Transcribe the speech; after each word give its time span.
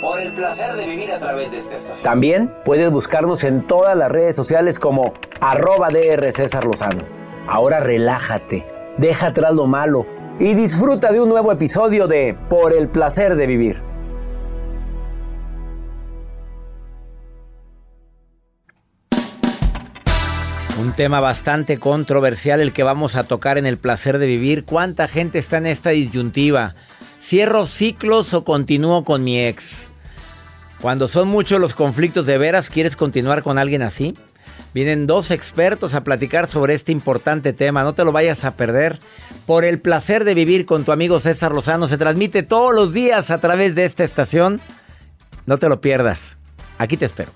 Por 0.00 0.20
el 0.20 0.32
placer 0.34 0.74
de 0.74 0.86
vivir 0.86 1.10
a 1.10 1.18
través 1.18 1.50
de 1.50 1.58
esta 1.58 1.76
estación. 1.76 2.04
También 2.04 2.54
puedes 2.64 2.90
buscarnos 2.90 3.44
en 3.44 3.66
todas 3.66 3.96
las 3.96 4.10
redes 4.10 4.36
sociales 4.36 4.78
como 4.78 5.14
arroba 5.40 5.88
DR 5.88 6.32
César 6.32 6.64
Lozano. 6.64 7.02
Ahora 7.48 7.80
relájate, 7.80 8.66
deja 8.98 9.28
atrás 9.28 9.54
lo 9.54 9.66
malo 9.66 10.06
y 10.38 10.54
disfruta 10.54 11.12
de 11.12 11.20
un 11.20 11.30
nuevo 11.30 11.50
episodio 11.50 12.06
de 12.08 12.36
Por 12.50 12.74
el 12.74 12.88
placer 12.88 13.36
de 13.36 13.46
vivir. 13.46 13.82
Un 20.78 20.94
tema 20.94 21.20
bastante 21.20 21.78
controversial 21.78 22.60
el 22.60 22.74
que 22.74 22.82
vamos 22.82 23.16
a 23.16 23.24
tocar 23.24 23.56
en 23.56 23.64
el 23.64 23.78
placer 23.78 24.18
de 24.18 24.26
vivir. 24.26 24.66
¿Cuánta 24.66 25.08
gente 25.08 25.38
está 25.38 25.56
en 25.56 25.66
esta 25.66 25.90
disyuntiva? 25.90 26.74
¿Cierro 27.18 27.64
ciclos 27.64 28.34
o 28.34 28.44
continúo 28.44 29.02
con 29.02 29.24
mi 29.24 29.40
ex? 29.40 29.88
Cuando 30.80 31.08
son 31.08 31.28
muchos 31.28 31.60
los 31.60 31.74
conflictos 31.74 32.26
de 32.26 32.38
veras, 32.38 32.68
¿quieres 32.68 32.96
continuar 32.96 33.42
con 33.42 33.58
alguien 33.58 33.82
así? 33.82 34.14
Vienen 34.74 35.06
dos 35.06 35.30
expertos 35.30 35.94
a 35.94 36.04
platicar 36.04 36.48
sobre 36.48 36.74
este 36.74 36.92
importante 36.92 37.54
tema. 37.54 37.82
No 37.82 37.94
te 37.94 38.04
lo 38.04 38.12
vayas 38.12 38.44
a 38.44 38.54
perder. 38.54 38.98
Por 39.46 39.64
el 39.64 39.80
placer 39.80 40.24
de 40.24 40.34
vivir 40.34 40.66
con 40.66 40.84
tu 40.84 40.92
amigo 40.92 41.18
César 41.18 41.52
Lozano 41.52 41.86
se 41.86 41.96
transmite 41.96 42.42
todos 42.42 42.74
los 42.74 42.92
días 42.92 43.30
a 43.30 43.40
través 43.40 43.74
de 43.74 43.86
esta 43.86 44.04
estación. 44.04 44.60
No 45.46 45.56
te 45.58 45.70
lo 45.70 45.80
pierdas. 45.80 46.36
Aquí 46.76 46.98
te 46.98 47.06
espero. 47.06 47.32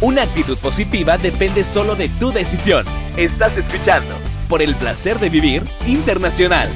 Una 0.00 0.22
actitud 0.22 0.56
positiva 0.58 1.18
depende 1.18 1.62
solo 1.62 1.94
de 1.94 2.08
tu 2.08 2.32
decisión. 2.32 2.86
Estás 3.16 3.58
escuchando 3.58 4.14
por 4.48 4.62
el 4.62 4.74
placer 4.76 5.18
de 5.18 5.28
vivir 5.30 5.62
internacional. 5.86 6.68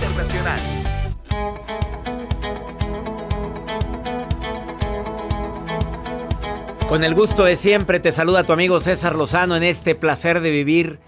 Con 6.89 7.05
el 7.05 7.15
gusto 7.15 7.45
de 7.45 7.57
siempre 7.57 8.01
te 8.01 8.13
saluda 8.13 8.45
tu 8.45 8.53
amigo 8.53 8.79
César 8.81 9.17
Lozano 9.17 9.57
en 9.57 9.63
este 9.63 9.95
placer 9.95 10.41
de 10.41 10.51
vivir. 10.51 10.99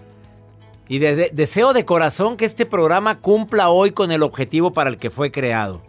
Y 0.87 0.99
de- 0.99 1.15
de- 1.15 1.29
deseo 1.33 1.73
de 1.73 1.85
corazón 1.85 2.37
que 2.37 2.45
este 2.45 2.65
programa 2.65 3.19
cumpla 3.19 3.69
hoy 3.69 3.91
con 3.91 4.11
el 4.11 4.23
objetivo 4.23 4.71
para 4.73 4.89
el 4.89 4.97
que 4.97 5.09
fue 5.11 5.31
creado. 5.31 5.81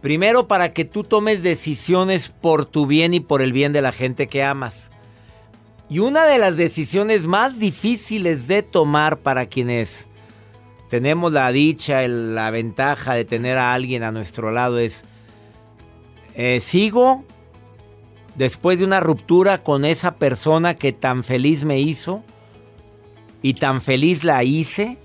Primero, 0.00 0.46
para 0.48 0.70
que 0.70 0.84
tú 0.86 1.04
tomes 1.04 1.42
decisiones 1.42 2.28
por 2.28 2.64
tu 2.64 2.86
bien 2.86 3.12
y 3.12 3.20
por 3.20 3.42
el 3.42 3.52
bien 3.52 3.72
de 3.74 3.82
la 3.82 3.92
gente 3.92 4.28
que 4.28 4.42
amas. 4.42 4.90
Y 5.90 5.98
una 5.98 6.24
de 6.24 6.38
las 6.38 6.56
decisiones 6.56 7.26
más 7.26 7.58
difíciles 7.58 8.46
de 8.48 8.62
tomar 8.62 9.18
para 9.18 9.46
quienes 9.46 10.06
tenemos 10.90 11.32
la 11.32 11.52
dicha, 11.52 12.06
la 12.08 12.50
ventaja 12.50 13.14
de 13.14 13.24
tener 13.24 13.56
a 13.58 13.72
alguien 13.72 14.02
a 14.02 14.10
nuestro 14.10 14.50
lado 14.50 14.80
es, 14.80 15.04
eh, 16.34 16.60
¿sigo 16.60 17.24
después 18.34 18.80
de 18.80 18.86
una 18.86 18.98
ruptura 18.98 19.62
con 19.62 19.84
esa 19.84 20.16
persona 20.16 20.74
que 20.74 20.92
tan 20.92 21.22
feliz 21.22 21.62
me 21.62 21.78
hizo 21.78 22.24
y 23.40 23.54
tan 23.54 23.82
feliz 23.82 24.24
la 24.24 24.42
hice? 24.42 24.98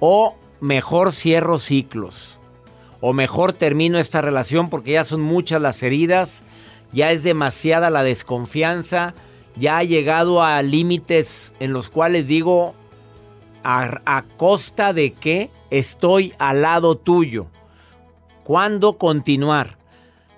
¿O 0.00 0.34
mejor 0.60 1.12
cierro 1.12 1.58
ciclos? 1.58 2.40
¿O 3.02 3.12
mejor 3.12 3.52
termino 3.52 3.98
esta 3.98 4.22
relación 4.22 4.70
porque 4.70 4.92
ya 4.92 5.04
son 5.04 5.20
muchas 5.20 5.60
las 5.60 5.82
heridas, 5.82 6.42
ya 6.90 7.12
es 7.12 7.22
demasiada 7.22 7.90
la 7.90 8.02
desconfianza, 8.02 9.14
ya 9.56 9.76
ha 9.76 9.84
llegado 9.84 10.42
a 10.42 10.62
límites 10.62 11.52
en 11.60 11.74
los 11.74 11.90
cuales 11.90 12.28
digo, 12.28 12.74
a, 13.64 14.24
costa 14.36 14.92
de 14.92 15.12
que 15.12 15.50
estoy 15.70 16.34
al 16.38 16.62
lado 16.62 16.96
tuyo? 16.96 17.46
¿Cuándo 18.44 18.98
continuar? 18.98 19.78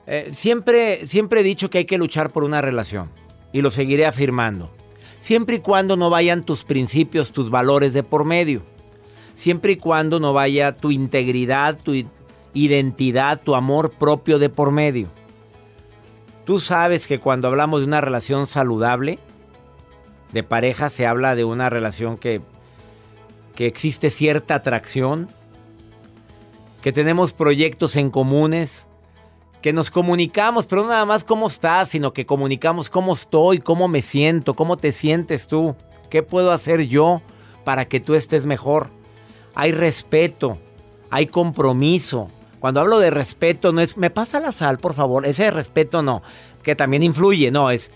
Eh, 0.06 0.30
siempre, 0.32 1.06
siempre 1.06 1.40
he 1.40 1.44
dicho 1.44 1.70
que 1.70 1.78
hay 1.78 1.84
que 1.84 1.98
luchar 1.98 2.30
por 2.30 2.44
una 2.44 2.60
relación 2.60 3.10
y 3.52 3.62
lo 3.62 3.70
seguiré 3.70 4.06
afirmando. 4.06 4.70
Siempre 5.18 5.56
y 5.56 5.60
cuando 5.60 5.96
no 5.96 6.10
vayan 6.10 6.44
tus 6.44 6.64
principios, 6.64 7.32
tus 7.32 7.50
valores 7.50 7.92
de 7.92 8.02
por 8.02 8.24
medio. 8.24 8.62
Siempre 9.34 9.72
y 9.72 9.76
cuando 9.76 10.18
no 10.18 10.32
vaya 10.32 10.72
tu 10.72 10.90
integridad, 10.90 11.78
tu 11.78 11.94
identidad, 12.54 13.40
tu 13.40 13.54
amor 13.54 13.90
propio 13.90 14.38
de 14.38 14.48
por 14.48 14.72
medio. 14.72 15.08
Tú 16.44 16.58
sabes 16.58 17.06
que 17.06 17.20
cuando 17.20 17.48
hablamos 17.48 17.80
de 17.80 17.86
una 17.86 18.00
relación 18.00 18.46
saludable, 18.46 19.18
de 20.32 20.42
pareja, 20.42 20.90
se 20.90 21.06
habla 21.06 21.34
de 21.34 21.44
una 21.44 21.70
relación 21.70 22.16
que, 22.16 22.40
que 23.60 23.66
existe 23.66 24.08
cierta 24.08 24.54
atracción, 24.54 25.28
que 26.80 26.92
tenemos 26.92 27.34
proyectos 27.34 27.94
en 27.96 28.08
comunes, 28.08 28.88
que 29.60 29.74
nos 29.74 29.90
comunicamos, 29.90 30.66
pero 30.66 30.80
no 30.80 30.88
nada 30.88 31.04
más 31.04 31.24
cómo 31.24 31.46
estás, 31.46 31.90
sino 31.90 32.14
que 32.14 32.24
comunicamos 32.24 32.88
cómo 32.88 33.12
estoy, 33.12 33.58
cómo 33.58 33.86
me 33.86 34.00
siento, 34.00 34.56
cómo 34.56 34.78
te 34.78 34.92
sientes 34.92 35.46
tú, 35.46 35.76
qué 36.08 36.22
puedo 36.22 36.52
hacer 36.52 36.86
yo 36.86 37.20
para 37.62 37.84
que 37.84 38.00
tú 38.00 38.14
estés 38.14 38.46
mejor. 38.46 38.88
Hay 39.54 39.72
respeto, 39.72 40.56
hay 41.10 41.26
compromiso. 41.26 42.30
Cuando 42.60 42.80
hablo 42.80 42.98
de 42.98 43.10
respeto, 43.10 43.72
no 43.72 43.82
es, 43.82 43.98
me 43.98 44.08
pasa 44.08 44.40
la 44.40 44.52
sal, 44.52 44.78
por 44.78 44.94
favor, 44.94 45.26
ese 45.26 45.50
respeto 45.50 46.02
no, 46.02 46.22
que 46.62 46.76
también 46.76 47.02
influye, 47.02 47.50
no, 47.50 47.70
es 47.70 47.90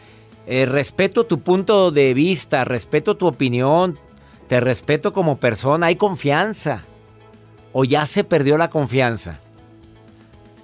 eh, 0.46 0.67
respeto 0.67 1.25
tu 1.25 1.40
punto 1.40 1.90
de 1.90 2.12
vista, 2.12 2.67
respeto 2.67 3.17
tu 3.17 3.26
opinión, 3.26 3.99
te 4.46 4.61
respeto 4.61 5.12
como 5.12 5.38
persona, 5.38 5.87
hay 5.87 5.96
confianza. 5.96 6.85
O 7.73 7.85
ya 7.85 8.06
se 8.06 8.25
perdió 8.25 8.56
la 8.56 8.70
confianza. 8.70 9.41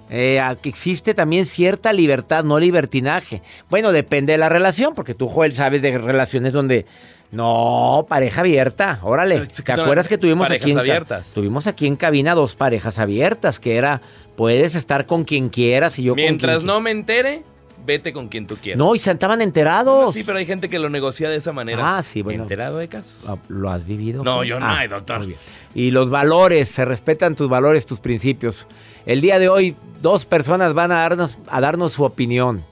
Eh, 0.09 0.41
existe 0.63 1.13
también 1.13 1.45
cierta 1.45 1.93
libertad, 1.93 2.43
no 2.43 2.59
libertinaje. 2.59 3.41
Bueno, 3.69 3.91
depende 3.91 4.33
de 4.33 4.37
la 4.37 4.49
relación, 4.49 4.93
porque 4.93 5.13
tú, 5.13 5.27
Joel, 5.27 5.53
sabes 5.53 5.81
de 5.81 5.97
relaciones 5.97 6.53
donde 6.53 6.85
no, 7.31 8.05
pareja 8.09 8.41
abierta. 8.41 8.99
Órale. 9.03 9.47
¿Te 9.47 9.71
acuerdas 9.71 10.09
que 10.09 10.17
tuvimos 10.17 10.51
aquí 10.51 10.71
en 10.71 10.79
abiertas. 10.79 11.33
Tuvimos 11.33 11.65
aquí 11.65 11.87
en 11.87 11.95
cabina 11.95 12.35
dos 12.35 12.57
parejas 12.57 12.99
abiertas, 12.99 13.59
que 13.59 13.77
era 13.77 14.01
puedes 14.35 14.75
estar 14.75 15.05
con 15.05 15.23
quien 15.23 15.49
quieras 15.49 15.97
y 15.97 16.03
yo 16.03 16.15
Mientras 16.15 16.57
con 16.57 16.59
quien 16.61 16.67
no 16.67 16.81
me 16.81 16.91
entere, 16.91 17.43
vete 17.85 18.13
con 18.13 18.27
quien 18.27 18.47
tú 18.47 18.57
quieras. 18.57 18.77
No, 18.77 18.93
y 18.95 18.99
se 18.99 19.11
estaban 19.11 19.41
enterados. 19.41 20.13
sí, 20.13 20.23
pero 20.23 20.37
hay 20.37 20.45
gente 20.45 20.69
que 20.69 20.79
lo 20.79 20.89
negocia 20.89 21.29
de 21.29 21.37
esa 21.37 21.51
manera. 21.51 21.97
Ah, 21.97 22.03
sí, 22.03 22.21
bueno. 22.21 22.43
¿Enterado 22.43 22.77
de 22.77 22.87
casos? 22.87 23.17
Ah, 23.27 23.37
¿Lo 23.47 23.69
has 23.69 23.85
vivido? 23.85 24.23
No, 24.23 24.43
yo 24.43 24.59
no, 24.59 24.65
Ah, 24.65 24.87
doctor. 24.87 25.19
muy 25.19 25.27
bien. 25.27 25.39
Y 25.73 25.91
los 25.91 26.09
valores, 26.09 26.69
se 26.69 26.85
respetan 26.85 27.35
tus 27.35 27.49
valores, 27.49 27.85
tus 27.85 27.99
principios. 27.99 28.67
El 29.05 29.21
día 29.21 29.39
de 29.39 29.49
hoy, 29.49 29.75
dos 30.01 30.25
personas 30.25 30.73
van 30.73 30.91
a 30.91 30.95
darnos, 30.95 31.37
a 31.47 31.61
darnos 31.61 31.93
su 31.93 32.03
opinión. 32.03 32.63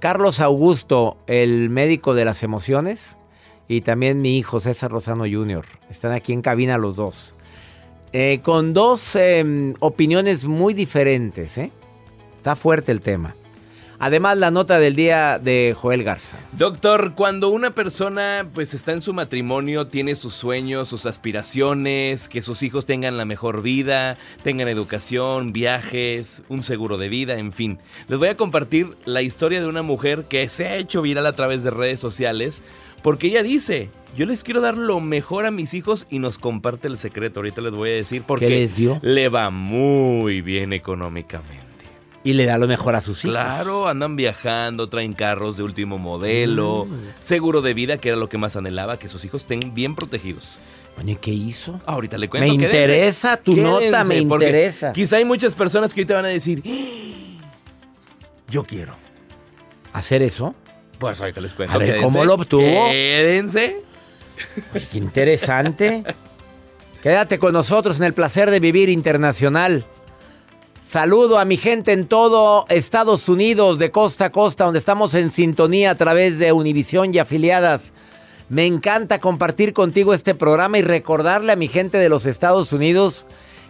Carlos 0.00 0.40
Augusto, 0.40 1.16
el 1.26 1.70
médico 1.70 2.14
de 2.14 2.24
las 2.24 2.42
emociones, 2.42 3.16
y 3.66 3.80
también 3.80 4.20
mi 4.22 4.38
hijo 4.38 4.60
César 4.60 4.90
Rosano 4.90 5.24
Jr. 5.24 5.64
Están 5.90 6.12
aquí 6.12 6.32
en 6.32 6.40
cabina 6.42 6.78
los 6.78 6.96
dos. 6.96 7.34
Eh, 8.12 8.40
con 8.42 8.72
dos 8.72 9.16
eh, 9.16 9.74
opiniones 9.80 10.46
muy 10.46 10.72
diferentes, 10.72 11.58
¿eh? 11.58 11.70
Está 12.38 12.56
fuerte 12.56 12.92
el 12.92 13.00
tema. 13.02 13.34
Además, 14.00 14.38
la 14.38 14.50
nota 14.50 14.78
del 14.78 14.94
día 14.94 15.40
de 15.42 15.74
Joel 15.76 16.04
Garza. 16.04 16.38
Doctor, 16.52 17.14
cuando 17.14 17.48
una 17.48 17.74
persona 17.74 18.46
pues 18.54 18.72
está 18.74 18.92
en 18.92 19.00
su 19.00 19.12
matrimonio, 19.12 19.88
tiene 19.88 20.14
sus 20.14 20.34
sueños, 20.34 20.88
sus 20.88 21.04
aspiraciones, 21.06 22.28
que 22.28 22.42
sus 22.42 22.62
hijos 22.62 22.86
tengan 22.86 23.16
la 23.16 23.24
mejor 23.24 23.62
vida, 23.62 24.16
tengan 24.42 24.68
educación, 24.68 25.52
viajes, 25.52 26.42
un 26.48 26.62
seguro 26.62 26.96
de 26.96 27.08
vida, 27.08 27.38
en 27.38 27.52
fin. 27.52 27.78
Les 28.06 28.18
voy 28.18 28.28
a 28.28 28.36
compartir 28.36 28.88
la 29.04 29.22
historia 29.22 29.60
de 29.60 29.66
una 29.66 29.82
mujer 29.82 30.24
que 30.28 30.48
se 30.48 30.66
ha 30.66 30.76
hecho 30.76 31.02
viral 31.02 31.26
a 31.26 31.32
través 31.32 31.64
de 31.64 31.70
redes 31.70 31.98
sociales 31.98 32.62
porque 33.02 33.28
ella 33.28 33.42
dice, 33.42 33.90
yo 34.16 34.26
les 34.26 34.44
quiero 34.44 34.60
dar 34.60 34.76
lo 34.76 35.00
mejor 35.00 35.46
a 35.46 35.50
mis 35.50 35.74
hijos 35.74 36.06
y 36.10 36.18
nos 36.18 36.38
comparte 36.38 36.88
el 36.88 36.96
secreto. 36.96 37.40
Ahorita 37.40 37.60
les 37.60 37.74
voy 37.74 37.90
a 37.90 37.94
decir 37.94 38.22
porque 38.26 38.48
les 38.48 38.76
dio? 38.76 38.98
le 39.02 39.28
va 39.28 39.50
muy 39.50 40.40
bien 40.40 40.72
económicamente. 40.72 41.67
Y 42.24 42.32
le 42.32 42.44
da 42.46 42.58
lo 42.58 42.66
mejor 42.66 42.94
a 42.96 43.00
sus 43.00 43.24
hijos. 43.24 43.36
Claro, 43.36 43.88
andan 43.88 44.16
viajando, 44.16 44.88
traen 44.88 45.12
carros 45.12 45.56
de 45.56 45.62
último 45.62 45.98
modelo, 45.98 46.86
seguro 47.20 47.62
de 47.62 47.74
vida, 47.74 47.98
que 47.98 48.08
era 48.08 48.18
lo 48.18 48.28
que 48.28 48.38
más 48.38 48.56
anhelaba, 48.56 48.98
que 48.98 49.08
sus 49.08 49.24
hijos 49.24 49.42
estén 49.42 49.72
bien 49.74 49.94
protegidos. 49.94 50.58
Bueno, 50.96 51.12
¿y 51.12 51.14
qué 51.16 51.30
hizo? 51.30 51.80
Ahorita 51.86 52.18
le 52.18 52.28
cuento. 52.28 52.48
Me 52.52 52.58
quédense, 52.58 52.82
interesa 52.82 53.36
tu 53.36 53.56
nota, 53.56 54.02
me 54.02 54.18
interesa. 54.18 54.92
Quizá 54.92 55.18
hay 55.18 55.24
muchas 55.24 55.54
personas 55.54 55.94
que 55.94 56.00
ahorita 56.00 56.14
van 56.14 56.24
a 56.24 56.28
decir, 56.28 56.60
"Ah, 56.66 57.46
yo 58.50 58.64
quiero. 58.64 58.96
¿Hacer 59.92 60.22
eso? 60.22 60.56
Pues 60.98 61.20
ahorita 61.20 61.40
les 61.40 61.54
cuento. 61.54 61.72
A 61.74 61.78
ver, 61.78 61.88
quédense, 61.88 62.04
¿cómo 62.04 62.24
lo 62.24 62.34
obtuvo? 62.34 62.90
Quédense. 62.90 63.76
Oye, 64.74 64.88
qué 64.90 64.98
interesante. 64.98 66.02
Quédate 67.02 67.38
con 67.38 67.52
nosotros 67.52 67.98
en 67.98 68.04
el 68.04 68.12
placer 68.12 68.50
de 68.50 68.58
vivir 68.58 68.88
internacional. 68.88 69.84
Saludo 70.88 71.38
a 71.38 71.44
mi 71.44 71.58
gente 71.58 71.92
en 71.92 72.06
todo 72.06 72.64
Estados 72.70 73.28
Unidos, 73.28 73.78
de 73.78 73.90
costa 73.90 74.24
a 74.24 74.32
costa, 74.32 74.64
donde 74.64 74.78
estamos 74.78 75.12
en 75.12 75.30
sintonía 75.30 75.90
a 75.90 75.96
través 75.96 76.38
de 76.38 76.50
Univisión 76.50 77.12
y 77.12 77.18
afiliadas. 77.18 77.92
Me 78.48 78.64
encanta 78.64 79.20
compartir 79.20 79.74
contigo 79.74 80.14
este 80.14 80.34
programa 80.34 80.78
y 80.78 80.82
recordarle 80.82 81.52
a 81.52 81.56
mi 81.56 81.68
gente 81.68 81.98
de 81.98 82.08
los 82.08 82.24
Estados 82.24 82.72
Unidos 82.72 83.26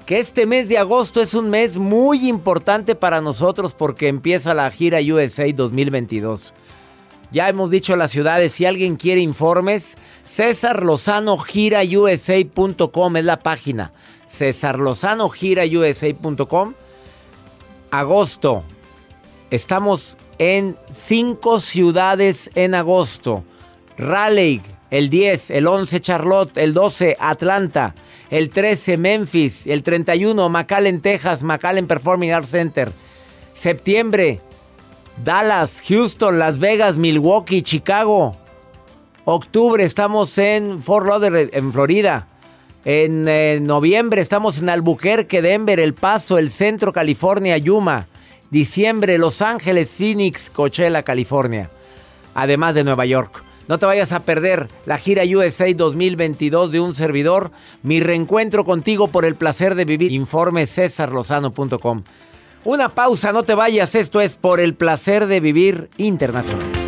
que 0.07 0.21
este 0.21 0.47
mes 0.47 0.69
de 0.69 0.79
agosto 0.79 1.21
es 1.21 1.35
un 1.35 1.51
mes 1.51 1.77
muy 1.77 2.29
importante 2.29 2.95
para 2.95 3.21
nosotros 3.21 3.75
porque 3.75 4.07
empieza 4.07 4.55
la 4.55 4.71
gira 4.71 5.01
USA 5.01 5.53
2022. 5.53 6.55
Ya 7.33 7.49
hemos 7.49 7.71
dicho 7.71 7.97
las 7.97 8.13
ciudades, 8.13 8.53
si 8.53 8.65
alguien 8.65 8.95
quiere 8.95 9.23
informes, 9.23 9.99
César 10.23 10.85
Lozano 10.85 11.37
es 11.45 12.29
la 13.25 13.41
página. 13.41 13.91
César 14.25 14.79
Lozano. 14.79 15.29
Agosto. 17.91 18.65
Estamos 19.51 20.17
en 20.39 20.77
cinco 20.91 21.61
ciudades 21.61 22.51
en 22.55 22.75
agosto. 22.75 23.45
Raleigh, 23.97 24.63
el 24.91 25.11
10, 25.11 25.51
el 25.51 25.67
11 25.67 26.01
Charlotte, 26.01 26.57
el 26.59 26.75
12 26.75 27.17
Atlanta, 27.19 27.95
el 28.31 28.51
13 28.51 28.97
Memphis, 28.97 29.67
el 29.67 29.83
31 29.83 30.49
McAllen, 30.49 31.01
Texas, 31.01 31.43
McAllen 31.43 31.87
Performing 31.87 32.33
Arts 32.33 32.51
Center. 32.51 32.93
Septiembre, 33.55 34.41
Dallas, 35.25 35.83
Houston, 35.89 36.39
Las 36.39 36.59
Vegas, 36.59 36.97
Milwaukee, 36.97 37.63
Chicago. 37.63 38.37
Octubre 39.25 39.83
estamos 39.85 40.39
en 40.39 40.81
Fort 40.81 41.07
Lauderdale, 41.07 41.51
en 41.53 41.73
Florida. 41.73 42.29
En 42.91 43.29
eh, 43.29 43.61
noviembre 43.61 44.23
estamos 44.23 44.61
en 44.61 44.71
Albuquerque, 44.71 45.43
Denver, 45.43 45.79
El 45.79 45.93
Paso, 45.93 46.39
El 46.39 46.51
Centro, 46.51 46.91
California, 46.91 47.59
Yuma. 47.59 48.07
Diciembre, 48.51 49.19
Los 49.19 49.43
Ángeles, 49.43 49.91
Phoenix, 49.91 50.49
Coachella, 50.49 51.03
California. 51.03 51.69
Además 52.35 52.75
de 52.75 52.85
Nueva 52.85 53.05
York. 53.05 53.45
No 53.69 53.77
te 53.77 53.85
vayas 53.85 54.13
a 54.13 54.21
perder 54.21 54.69
la 54.87 54.97
gira 54.97 55.23
USA 55.25 55.67
2022 55.75 56.73
de 56.73 56.81
un 56.81 56.95
servidor. 56.95 57.51
Mi 57.83 58.01
reencuentro 58.01 58.65
contigo 58.65 59.09
por 59.09 59.27
el 59.27 59.35
placer 59.35 59.75
de 59.75 59.85
vivir. 59.85 60.11
Informe 60.11 60.65
cesarlozano.com. 60.65 62.05
Una 62.65 62.89
pausa, 62.95 63.35
no 63.35 63.43
te 63.43 63.53
vayas. 63.53 63.95
Esto 63.97 64.23
es 64.23 64.37
por 64.37 64.61
el 64.61 64.73
placer 64.73 65.27
de 65.27 65.41
vivir 65.41 65.91
internacional. 65.99 66.88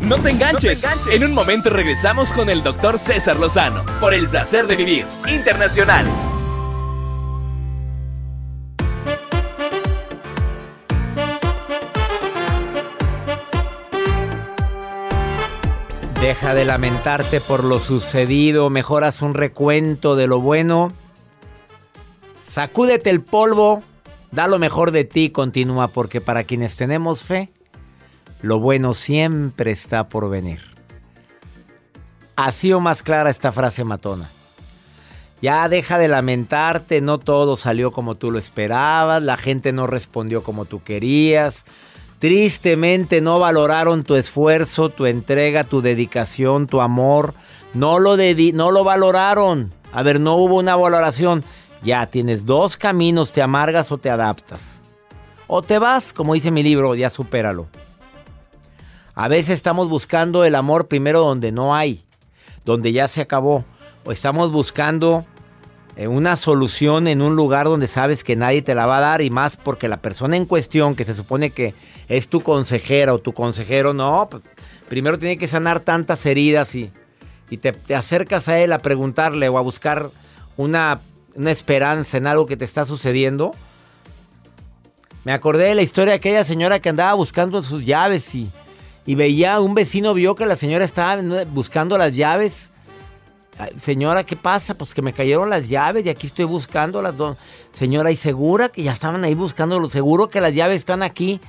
No 0.00 0.16
te 0.18 0.30
enganches. 0.30 0.86
En 1.10 1.24
un 1.24 1.32
momento 1.32 1.70
regresamos 1.70 2.32
con 2.32 2.50
el 2.50 2.62
doctor 2.62 2.98
César 2.98 3.38
Lozano 3.38 3.84
por 4.00 4.14
el 4.14 4.28
placer 4.28 4.66
de 4.66 4.76
vivir 4.76 5.06
internacional. 5.28 6.06
Deja 16.20 16.54
de 16.54 16.64
lamentarte 16.64 17.40
por 17.40 17.64
lo 17.64 17.78
sucedido, 17.78 18.68
mejor 18.68 19.04
haz 19.04 19.22
un 19.22 19.34
recuento 19.34 20.16
de 20.16 20.26
lo 20.26 20.40
bueno 20.40 20.92
Sacúdete 22.50 23.10
el 23.10 23.22
polvo, 23.22 23.80
da 24.32 24.48
lo 24.48 24.58
mejor 24.58 24.90
de 24.90 25.04
ti, 25.04 25.30
continúa, 25.30 25.86
porque 25.86 26.20
para 26.20 26.42
quienes 26.42 26.74
tenemos 26.74 27.22
fe, 27.22 27.48
lo 28.42 28.58
bueno 28.58 28.94
siempre 28.94 29.70
está 29.70 30.08
por 30.08 30.30
venir. 30.30 30.60
Así 32.36 32.72
o 32.72 32.80
más 32.80 33.02
clara 33.02 33.30
esta 33.30 33.52
frase 33.52 33.84
matona. 33.84 34.30
Ya 35.42 35.68
deja 35.68 35.98
de 35.98 36.08
lamentarte, 36.08 37.00
no 37.00 37.18
todo 37.18 37.56
salió 37.56 37.92
como 37.92 38.14
tú 38.14 38.30
lo 38.30 38.38
esperabas, 38.38 39.22
la 39.22 39.36
gente 39.36 39.72
no 39.72 39.86
respondió 39.86 40.42
como 40.42 40.64
tú 40.64 40.82
querías. 40.82 41.64
Tristemente 42.18 43.22
no 43.22 43.38
valoraron 43.38 44.04
tu 44.04 44.14
esfuerzo, 44.14 44.90
tu 44.90 45.06
entrega, 45.06 45.64
tu 45.64 45.80
dedicación, 45.80 46.66
tu 46.66 46.82
amor. 46.82 47.32
No 47.72 47.98
lo, 47.98 48.16
no 48.18 48.70
lo 48.70 48.84
valoraron. 48.84 49.72
A 49.92 50.02
ver, 50.02 50.20
no 50.20 50.36
hubo 50.36 50.56
una 50.56 50.76
valoración. 50.76 51.42
Ya 51.82 52.06
tienes 52.06 52.44
dos 52.44 52.76
caminos, 52.76 53.32
te 53.32 53.40
amargas 53.40 53.90
o 53.90 53.96
te 53.96 54.10
adaptas. 54.10 54.80
O 55.46 55.62
te 55.62 55.78
vas, 55.78 56.12
como 56.12 56.34
dice 56.34 56.50
mi 56.50 56.62
libro, 56.62 56.94
ya 56.94 57.08
supéralo. 57.08 57.68
A 59.20 59.28
veces 59.28 59.50
estamos 59.50 59.90
buscando 59.90 60.46
el 60.46 60.54
amor 60.54 60.88
primero 60.88 61.20
donde 61.20 61.52
no 61.52 61.74
hay, 61.74 62.06
donde 62.64 62.90
ya 62.90 63.06
se 63.06 63.20
acabó. 63.20 63.66
O 64.06 64.12
estamos 64.12 64.50
buscando 64.50 65.26
eh, 65.94 66.08
una 66.08 66.36
solución 66.36 67.06
en 67.06 67.20
un 67.20 67.36
lugar 67.36 67.66
donde 67.66 67.86
sabes 67.86 68.24
que 68.24 68.34
nadie 68.34 68.62
te 68.62 68.74
la 68.74 68.86
va 68.86 68.96
a 68.96 69.02
dar 69.02 69.20
y 69.20 69.28
más 69.28 69.58
porque 69.58 69.88
la 69.88 69.98
persona 69.98 70.38
en 70.38 70.46
cuestión, 70.46 70.96
que 70.96 71.04
se 71.04 71.12
supone 71.12 71.50
que 71.50 71.74
es 72.08 72.28
tu 72.28 72.40
consejera 72.40 73.12
o 73.12 73.18
tu 73.18 73.34
consejero, 73.34 73.92
no, 73.92 74.26
pues, 74.30 74.42
primero 74.88 75.18
tiene 75.18 75.36
que 75.36 75.48
sanar 75.48 75.80
tantas 75.80 76.24
heridas 76.24 76.74
y, 76.74 76.90
te, 77.58 77.94
acercas 77.94 78.48
a 78.48 78.58
él 78.58 78.72
a 78.72 78.78
preguntarle 78.78 79.50
o 79.50 79.58
a 79.58 79.60
buscar 79.60 80.08
una, 80.56 80.98
una 81.34 81.50
esperanza 81.50 82.16
en 82.16 82.26
algo 82.26 82.46
que 82.46 82.56
te 82.56 82.64
está 82.64 82.86
sucediendo. 82.86 83.54
Me 85.24 85.32
acordé 85.32 85.64
de 85.64 85.74
la 85.74 85.82
historia 85.82 86.12
de 86.12 86.16
aquella 86.16 86.42
señora 86.42 86.80
que 86.80 86.88
andaba 86.88 87.12
buscando 87.12 87.60
sus 87.60 87.84
llaves 87.84 88.34
y, 88.34 88.50
y 89.06 89.14
veía, 89.14 89.60
un 89.60 89.74
vecino 89.74 90.14
vio 90.14 90.34
que 90.34 90.46
la 90.46 90.56
señora 90.56 90.84
estaba 90.84 91.20
buscando 91.44 91.98
las 91.98 92.14
llaves 92.14 92.70
señora, 93.76 94.24
¿qué 94.24 94.36
pasa? 94.36 94.74
Pues 94.74 94.94
que 94.94 95.02
me 95.02 95.12
cayeron 95.12 95.50
las 95.50 95.68
llaves 95.68 96.04
y 96.04 96.08
aquí 96.08 96.26
estoy 96.26 96.44
buscando 96.44 97.02
las 97.02 97.16
dos. 97.16 97.36
Señora, 97.72 98.10
¿y 98.10 98.16
segura 98.16 98.68
que 98.68 98.82
ya 98.82 98.92
estaban 98.92 99.24
ahí 99.24 99.34
buscándolo? 99.34 99.88
¿Seguro 99.88 100.30
que 100.30 100.40
las 100.40 100.54
llaves 100.54 100.78
están 100.78 101.02
aquí? 101.02 101.40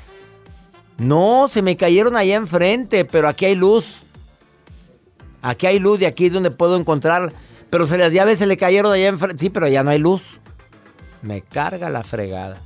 No, 0.97 1.47
se 1.47 1.61
me 1.61 1.77
cayeron 1.77 2.15
allá 2.15 2.35
enfrente, 2.35 3.05
pero 3.05 3.27
aquí 3.27 3.45
hay 3.45 3.55
luz. 3.55 4.01
Aquí 5.41 5.65
hay 5.65 5.79
luz 5.79 6.01
y 6.01 6.05
aquí 6.05 6.27
es 6.27 6.33
donde 6.33 6.51
puedo 6.51 6.77
encontrar. 6.77 7.33
Pero 7.69 7.87
si 7.87 7.97
las 7.97 8.11
llaves 8.11 8.39
se 8.39 8.45
le 8.45 8.57
cayeron 8.57 8.91
allá 8.91 9.07
enfrente. 9.07 9.39
Sí, 9.39 9.49
pero 9.49 9.67
ya 9.67 9.83
no 9.83 9.91
hay 9.91 9.99
luz. 9.99 10.39
Me 11.21 11.41
carga 11.41 11.89
la 11.89 12.03
fregada. 12.03 12.61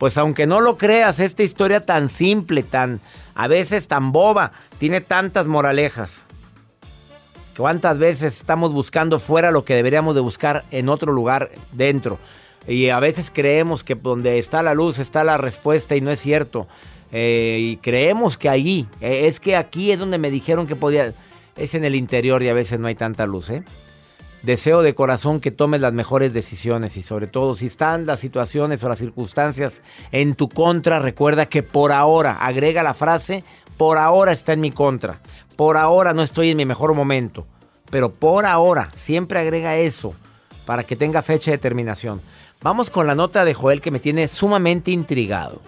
Pues 0.00 0.16
aunque 0.16 0.46
no 0.46 0.62
lo 0.62 0.78
creas, 0.78 1.20
esta 1.20 1.42
historia 1.42 1.84
tan 1.84 2.08
simple, 2.08 2.62
tan 2.62 3.00
a 3.34 3.48
veces 3.48 3.86
tan 3.86 4.12
boba, 4.12 4.52
tiene 4.78 5.02
tantas 5.02 5.46
moralejas. 5.46 6.24
¿Cuántas 7.54 7.98
veces 7.98 8.38
estamos 8.38 8.72
buscando 8.72 9.18
fuera 9.18 9.50
lo 9.50 9.66
que 9.66 9.74
deberíamos 9.74 10.14
de 10.14 10.22
buscar 10.22 10.64
en 10.70 10.88
otro 10.88 11.12
lugar 11.12 11.50
dentro? 11.72 12.18
Y 12.66 12.88
a 12.88 12.98
veces 12.98 13.30
creemos 13.30 13.84
que 13.84 13.94
donde 13.94 14.38
está 14.38 14.62
la 14.62 14.72
luz 14.72 14.98
está 14.98 15.22
la 15.22 15.36
respuesta 15.36 15.94
y 15.94 16.00
no 16.00 16.10
es 16.10 16.18
cierto. 16.18 16.66
Eh, 17.12 17.58
y 17.60 17.76
creemos 17.76 18.38
que 18.38 18.48
allí, 18.48 18.88
eh, 19.02 19.26
es 19.26 19.38
que 19.38 19.54
aquí 19.54 19.92
es 19.92 19.98
donde 19.98 20.16
me 20.16 20.30
dijeron 20.30 20.66
que 20.66 20.76
podía, 20.76 21.12
es 21.56 21.74
en 21.74 21.84
el 21.84 21.94
interior 21.94 22.42
y 22.42 22.48
a 22.48 22.54
veces 22.54 22.80
no 22.80 22.86
hay 22.86 22.94
tanta 22.94 23.26
luz. 23.26 23.50
¿eh? 23.50 23.64
Deseo 24.42 24.80
de 24.80 24.94
corazón 24.94 25.38
que 25.40 25.50
tomes 25.50 25.82
las 25.82 25.92
mejores 25.92 26.32
decisiones 26.32 26.96
y 26.96 27.02
sobre 27.02 27.26
todo 27.26 27.54
si 27.54 27.66
están 27.66 28.06
las 28.06 28.20
situaciones 28.20 28.82
o 28.82 28.88
las 28.88 28.98
circunstancias 28.98 29.82
en 30.12 30.34
tu 30.34 30.48
contra, 30.48 30.98
recuerda 30.98 31.44
que 31.44 31.62
por 31.62 31.92
ahora, 31.92 32.38
agrega 32.40 32.82
la 32.82 32.94
frase, 32.94 33.44
por 33.76 33.98
ahora 33.98 34.32
está 34.32 34.54
en 34.54 34.62
mi 34.62 34.70
contra. 34.70 35.20
Por 35.56 35.76
ahora 35.76 36.14
no 36.14 36.22
estoy 36.22 36.50
en 36.50 36.56
mi 36.56 36.64
mejor 36.64 36.94
momento. 36.94 37.46
Pero 37.90 38.12
por 38.12 38.46
ahora, 38.46 38.90
siempre 38.96 39.40
agrega 39.40 39.76
eso 39.76 40.14
para 40.64 40.84
que 40.84 40.96
tenga 40.96 41.20
fecha 41.20 41.50
de 41.50 41.58
terminación. 41.58 42.22
Vamos 42.62 42.88
con 42.88 43.06
la 43.06 43.14
nota 43.14 43.44
de 43.44 43.52
Joel 43.52 43.82
que 43.82 43.90
me 43.90 44.00
tiene 44.00 44.26
sumamente 44.28 44.90
intrigado. 44.90 45.60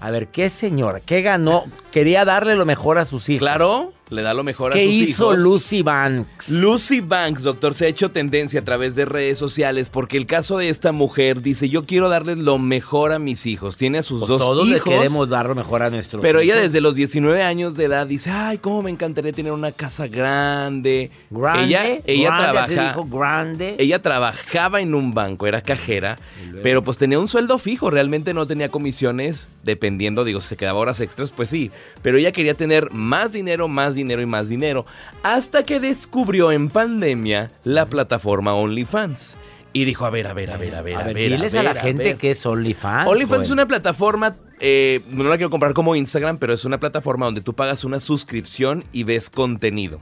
A 0.00 0.10
ver, 0.10 0.28
¿qué 0.28 0.50
señor? 0.50 1.00
¿Qué 1.06 1.22
ganó? 1.22 1.64
Quería 1.92 2.26
darle 2.26 2.56
lo 2.56 2.66
mejor 2.66 2.98
a 2.98 3.06
sus 3.06 3.30
hijos. 3.30 3.40
Claro 3.40 3.95
le 4.10 4.22
da 4.22 4.34
lo 4.34 4.44
mejor 4.44 4.72
a 4.72 4.74
sus 4.74 4.82
hijos. 4.82 4.98
¿Qué 4.98 5.10
hizo 5.10 5.36
Lucy 5.36 5.82
Banks? 5.82 6.48
Lucy 6.48 7.00
Banks, 7.00 7.42
doctor, 7.42 7.74
se 7.74 7.86
ha 7.86 7.88
hecho 7.88 8.10
tendencia 8.10 8.60
a 8.60 8.64
través 8.64 8.94
de 8.94 9.04
redes 9.04 9.38
sociales 9.38 9.88
porque 9.88 10.16
el 10.16 10.26
caso 10.26 10.58
de 10.58 10.68
esta 10.68 10.92
mujer 10.92 11.42
dice, 11.42 11.68
yo 11.68 11.84
quiero 11.84 12.08
darle 12.08 12.36
lo 12.36 12.58
mejor 12.58 13.12
a 13.12 13.18
mis 13.18 13.46
hijos. 13.46 13.76
Tiene 13.76 13.98
a 13.98 14.02
sus 14.02 14.20
pues 14.20 14.28
dos 14.28 14.40
todos 14.40 14.68
hijos. 14.68 14.86
le 14.86 14.92
queremos 14.92 15.28
dar 15.28 15.46
lo 15.46 15.54
mejor 15.54 15.82
a 15.82 15.90
nuestros 15.90 16.22
pero 16.22 16.40
hijos. 16.40 16.54
ella 16.54 16.62
desde 16.62 16.80
los 16.80 16.94
19 16.94 17.42
años 17.42 17.76
de 17.76 17.84
edad 17.84 18.06
dice, 18.06 18.30
ay, 18.30 18.58
cómo 18.58 18.82
me 18.82 18.90
encantaría 18.90 19.32
tener 19.32 19.52
una 19.52 19.72
casa 19.72 20.06
grande. 20.06 21.10
Grande, 21.30 21.64
ella, 21.64 21.84
ella 22.06 22.28
grande, 22.28 22.44
trabaja, 22.44 22.88
dijo, 22.88 23.04
grande. 23.04 23.74
Ella 23.78 24.02
trabajaba 24.02 24.80
en 24.80 24.94
un 24.94 25.14
banco, 25.14 25.46
era 25.48 25.60
cajera, 25.60 26.16
pero 26.62 26.84
pues 26.84 26.96
tenía 26.96 27.18
un 27.18 27.26
sueldo 27.26 27.58
fijo, 27.58 27.90
realmente 27.90 28.34
no 28.34 28.46
tenía 28.46 28.68
comisiones, 28.68 29.48
dependiendo, 29.64 30.24
digo, 30.24 30.40
si 30.40 30.48
se 30.48 30.56
quedaba 30.56 30.78
horas 30.78 31.00
extras, 31.00 31.32
pues 31.32 31.50
sí. 31.50 31.72
Pero 32.02 32.18
ella 32.18 32.30
quería 32.30 32.54
tener 32.54 32.92
más 32.92 33.32
dinero, 33.32 33.66
más 33.66 33.95
dinero 33.96 34.22
y 34.22 34.26
más 34.26 34.48
dinero 34.48 34.86
hasta 35.24 35.64
que 35.64 35.80
descubrió 35.80 36.52
en 36.52 36.70
pandemia 36.70 37.50
la 37.64 37.86
plataforma 37.86 38.54
OnlyFans. 38.54 39.36
Y 39.72 39.84
dijo, 39.84 40.06
a 40.06 40.10
ver, 40.10 40.26
a 40.26 40.32
ver, 40.32 40.50
a 40.50 40.56
ver, 40.56 40.74
a 40.74 40.80
ver, 40.80 40.96
a, 40.96 41.02
ver, 41.02 41.16
diles 41.16 41.54
a, 41.54 41.62
la 41.62 41.74
gente 41.74 42.16
que 42.16 42.30
es 42.30 42.46
OnlyFans. 42.46 43.10
OnlyFans 43.10 43.44
es 43.44 43.50
una 43.50 43.66
plataforma, 43.66 44.34
eh, 44.58 45.02
no 45.10 45.24
la 45.24 45.36
quiero 45.36 45.50
comprar 45.50 45.74
como 45.74 45.94
Instagram, 45.94 46.38
pero 46.38 46.54
es 46.54 46.64
una 46.64 46.80
plataforma 46.80 47.26
donde 47.26 47.42
tú 47.42 47.52
pagas 47.52 47.84
una 47.84 48.00
suscripción 48.00 48.84
y 48.92 49.04
ves 49.04 49.28
contenido. 49.28 50.00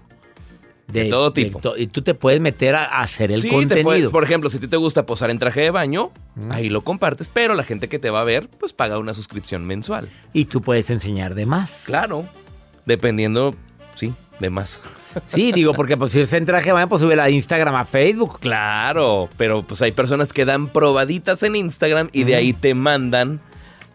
De, 0.87 1.07
todo 1.07 1.33
tipo. 1.33 1.61
y 1.77 1.87
tú 1.89 2.03
te 2.03 2.15
puedes 2.15 2.41
meter 2.41 2.77
a, 2.77 3.01
hacer 3.01 3.33
el 3.33 3.49
contenido. 3.49 4.11
por 4.13 4.23
ejemplo, 4.23 4.49
si 4.51 4.59
a 4.59 4.61
ti 4.61 4.69
te 4.69 4.77
gusta 4.77 5.07
posar 5.07 5.31
en 5.31 5.39
traje 5.41 5.63
de 5.63 5.71
baño, 5.71 6.13
ahí 6.51 6.69
lo 6.69 6.83
compartes, 6.83 7.29
pero 7.29 7.55
la 7.55 7.65
gente 7.65 7.89
que 7.89 7.99
te 7.99 8.11
va 8.11 8.21
a 8.21 8.25
ver, 8.25 8.49
pues 8.61 8.73
paga 8.75 8.99
una 8.99 9.15
suscripción 9.15 9.65
mensual. 9.65 10.09
Y 10.33 10.45
tú 10.45 10.61
puedes 10.61 10.91
enseñar 10.91 11.35
de 11.35 11.47
más. 11.47 11.85
Claro, 11.87 12.27
dependiendo, 12.87 13.57
sí, 13.95 14.13
de 14.41 14.51
más. 14.51 14.81
Sí, 15.27 15.53
digo, 15.53 15.75
porque 15.75 15.97
pues 15.97 16.13
si 16.13 16.21
es 16.21 16.33
en 16.33 16.45
traje 16.45 16.67
de 16.67 16.73
baño, 16.73 16.89
pues 16.89 17.01
sube 17.01 17.21
a 17.21 17.31
Instagram, 17.31 17.75
a 17.77 17.85
Facebook. 17.85 18.41
Claro, 18.41 19.29
pero 19.37 19.63
pues 19.63 19.81
hay 19.83 19.93
personas 19.93 20.33
que 20.33 20.45
dan 20.45 20.69
probaditas 20.69 21.43
en 21.43 21.57
Instagram 21.57 22.09
y 22.13 22.25
de 22.25 22.35
ahí 22.35 22.53
te 22.53 22.75
mandan 22.75 23.41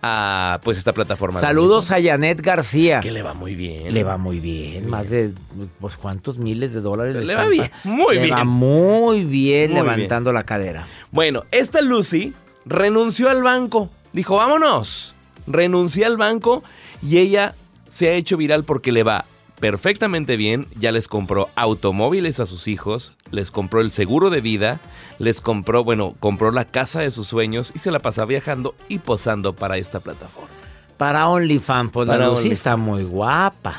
a 0.02 0.60
pues 0.64 0.78
esta 0.78 0.94
plataforma. 0.94 1.40
Saludos 1.40 1.92
a 1.92 2.02
Janet 2.02 2.42
García. 2.42 3.02
Que 3.02 3.12
le 3.12 3.22
va 3.22 3.34
muy 3.34 3.56
bien. 3.56 3.94
Le 3.94 4.04
va 4.04 4.18
muy 4.18 4.40
bien. 4.40 4.90
Más 4.90 5.10
de, 5.10 5.34
pues, 5.80 5.98
¿cuántos 5.98 6.38
miles 6.38 6.74
de 6.74 6.82
dólares 6.82 7.16
le, 7.16 7.36
va 7.36 7.48
bien? 7.48 7.70
Muy 7.84 8.16
le 8.16 8.24
bien. 8.26 8.36
va 8.36 8.44
muy 8.44 9.26
bien 9.26 9.74
levantando 9.74 10.32
la 10.32 10.44
cadera. 10.44 10.88
Bueno, 11.12 11.44
esta 11.52 11.82
Lucy 11.82 12.34
renunció 12.66 13.30
al 13.30 13.44
banco. 13.44 13.90
Dijo, 14.14 14.38
vámonos. 14.38 15.16
Renuncié 15.48 16.06
al 16.06 16.18
banco 16.18 16.64
y 17.02 17.18
ella 17.18 17.56
se 17.90 18.10
ha 18.10 18.14
hecho 18.14 18.38
viral 18.38 18.64
porque 18.64 18.92
le 18.92 19.04
va 19.04 19.26
perfectamente 19.60 20.38
bien, 20.38 20.66
ya 20.80 20.92
les 20.92 21.08
compró 21.08 21.50
automóviles 21.56 22.40
a 22.40 22.46
sus 22.46 22.68
hijos, 22.68 23.14
les 23.32 23.52
compró 23.52 23.82
el 23.82 23.92
seguro 23.92 24.30
de 24.30 24.42
vida, 24.42 24.80
les 25.20 25.42
compró, 25.42 25.84
bueno, 25.84 26.16
compró 26.20 26.52
la 26.52 26.66
casa 26.66 27.02
de 27.02 27.12
sus 27.12 27.28
sueños 27.28 27.72
y 27.76 27.80
se 27.80 27.92
la 27.92 28.00
pasa 28.00 28.26
viajando 28.26 28.76
y 28.88 29.00
posando 29.00 29.54
para 29.54 29.78
esta 29.78 30.00
plataforma. 30.00 30.50
Para 30.98 31.30
OnlyFans, 31.30 31.92
pues 31.92 32.08
la 32.08 32.18
Lucy 32.18 32.52
está 32.52 32.76
muy 32.76 33.04
guapa. 33.04 33.76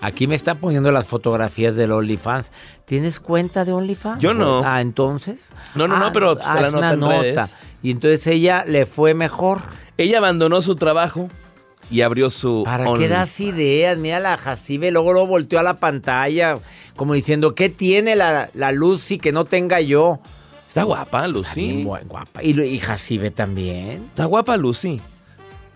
Aquí 0.00 0.26
me 0.26 0.34
está 0.34 0.54
poniendo 0.54 0.90
las 0.90 1.06
fotografías 1.06 1.76
del 1.76 1.92
OnlyFans. 1.92 2.50
¿Tienes 2.86 3.20
cuenta 3.20 3.66
de 3.66 3.72
OnlyFans? 3.72 4.22
Yo 4.22 4.32
no. 4.32 4.62
Ah, 4.64 4.80
entonces. 4.80 5.54
No, 5.74 5.86
no, 5.86 5.98
no, 5.98 6.06
ah, 6.06 6.10
pero 6.12 6.36
se 6.36 6.60
la 6.60 6.70
nota, 6.70 6.96
nota. 6.96 7.48
Y 7.82 7.90
entonces 7.90 8.26
ella 8.26 8.64
le 8.66 8.86
fue 8.86 9.12
mejor. 9.12 9.60
Ella 9.98 10.16
abandonó 10.16 10.62
su 10.62 10.76
trabajo 10.76 11.28
y 11.90 12.02
abrió 12.02 12.30
su. 12.30 12.62
¿Para 12.64 12.92
qué 12.94 13.08
das 13.08 13.40
ideas? 13.40 13.98
Mira 13.98 14.20
la 14.20 14.36
Jacibe, 14.36 14.90
luego 14.90 15.12
lo 15.12 15.26
volteó 15.26 15.58
a 15.58 15.62
la 15.62 15.76
pantalla, 15.76 16.56
como 16.96 17.14
diciendo, 17.14 17.54
¿qué 17.54 17.68
tiene 17.68 18.16
la, 18.16 18.50
la 18.54 18.72
Lucy 18.72 19.18
que 19.18 19.32
no 19.32 19.44
tenga 19.44 19.80
yo? 19.80 20.20
Está 20.68 20.84
guapa, 20.84 21.26
Lucy. 21.26 21.80
Está 21.80 22.04
guapa. 22.04 22.44
Y, 22.44 22.60
y 22.60 22.78
Jacibe 22.78 23.30
también. 23.30 24.04
Está 24.10 24.26
guapa, 24.26 24.56
Lucy. 24.56 25.00